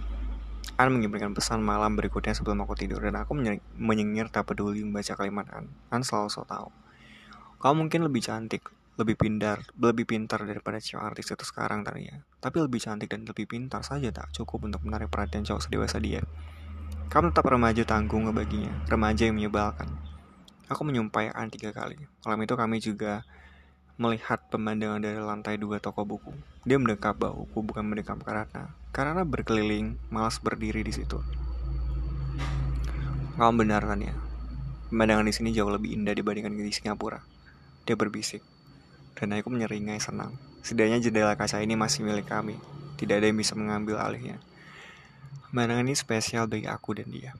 An 0.76 0.92
mengirimkan 0.92 1.32
pesan 1.32 1.64
malam 1.64 1.96
berikutnya 1.96 2.36
sebelum 2.36 2.68
aku 2.68 2.76
tidur 2.76 3.00
dan 3.00 3.16
aku 3.16 3.32
menyengir 3.80 4.28
tak 4.28 4.52
peduli 4.52 4.84
membaca 4.84 5.16
kalimat 5.16 5.48
An. 5.56 5.72
An 5.88 6.04
selalu 6.04 6.28
so 6.28 6.44
tahu. 6.44 6.68
Kau 7.64 7.72
mungkin 7.72 8.04
lebih 8.04 8.20
cantik, 8.20 8.68
lebih 9.00 9.16
pintar, 9.16 9.64
lebih 9.80 10.04
pintar 10.04 10.44
daripada 10.44 10.76
cewek 10.76 11.00
artis 11.00 11.32
itu 11.32 11.48
sekarang 11.48 11.88
tadi 11.88 12.12
ya. 12.12 12.20
Tapi 12.44 12.60
lebih 12.60 12.84
cantik 12.84 13.08
dan 13.08 13.24
lebih 13.24 13.48
pintar 13.48 13.80
saja 13.80 14.12
tak 14.12 14.36
cukup 14.36 14.68
untuk 14.68 14.84
menarik 14.84 15.08
perhatian 15.08 15.48
cowok 15.48 15.64
sedewasa 15.64 16.04
dia. 16.04 16.20
Kamu 17.08 17.32
tetap 17.32 17.48
remaja 17.48 17.88
tanggung 17.88 18.28
baginya, 18.36 18.76
remaja 18.92 19.24
yang 19.32 19.40
menyebalkan. 19.40 19.88
Aku 20.68 20.84
menyumpai 20.84 21.32
An 21.32 21.48
tiga 21.48 21.72
kali. 21.72 21.96
Malam 22.28 22.44
itu 22.44 22.54
kami 22.60 22.78
juga 22.84 23.24
melihat 23.96 24.44
pemandangan 24.52 25.00
dari 25.00 25.18
lantai 25.18 25.56
dua 25.56 25.80
toko 25.80 26.04
buku. 26.04 26.36
Dia 26.68 26.76
mendekap 26.76 27.16
bahuku, 27.16 27.56
bukan 27.64 27.88
mendekap 27.88 28.20
Karana. 28.22 28.76
Karena 28.92 29.24
berkeliling, 29.24 29.96
malas 30.12 30.44
berdiri 30.44 30.84
di 30.84 30.92
situ. 30.92 31.24
Kamu 33.40 33.64
benar 33.64 33.80
kan 33.88 34.04
ya? 34.04 34.12
Pemandangan 34.92 35.24
di 35.24 35.34
sini 35.34 35.50
jauh 35.56 35.72
lebih 35.72 35.96
indah 35.96 36.12
dibandingkan 36.12 36.52
di 36.52 36.68
Singapura. 36.76 37.24
Dia 37.88 37.96
berbisik. 37.96 38.59
Dan 39.20 39.36
aku 39.36 39.52
menyeringai 39.52 40.00
senang. 40.00 40.40
Setidaknya 40.64 41.04
jendela 41.04 41.36
kaca 41.36 41.60
ini 41.60 41.76
masih 41.76 42.08
milik 42.08 42.32
kami. 42.32 42.56
Tidak 42.96 43.20
ada 43.20 43.28
yang 43.28 43.36
bisa 43.36 43.52
mengambil 43.60 44.00
alihnya. 44.00 44.40
Pemandangan 45.52 45.92
ini 45.92 45.96
spesial 46.00 46.48
bagi 46.48 46.72
aku 46.72 46.96
dan 46.96 47.12
dia. 47.12 47.36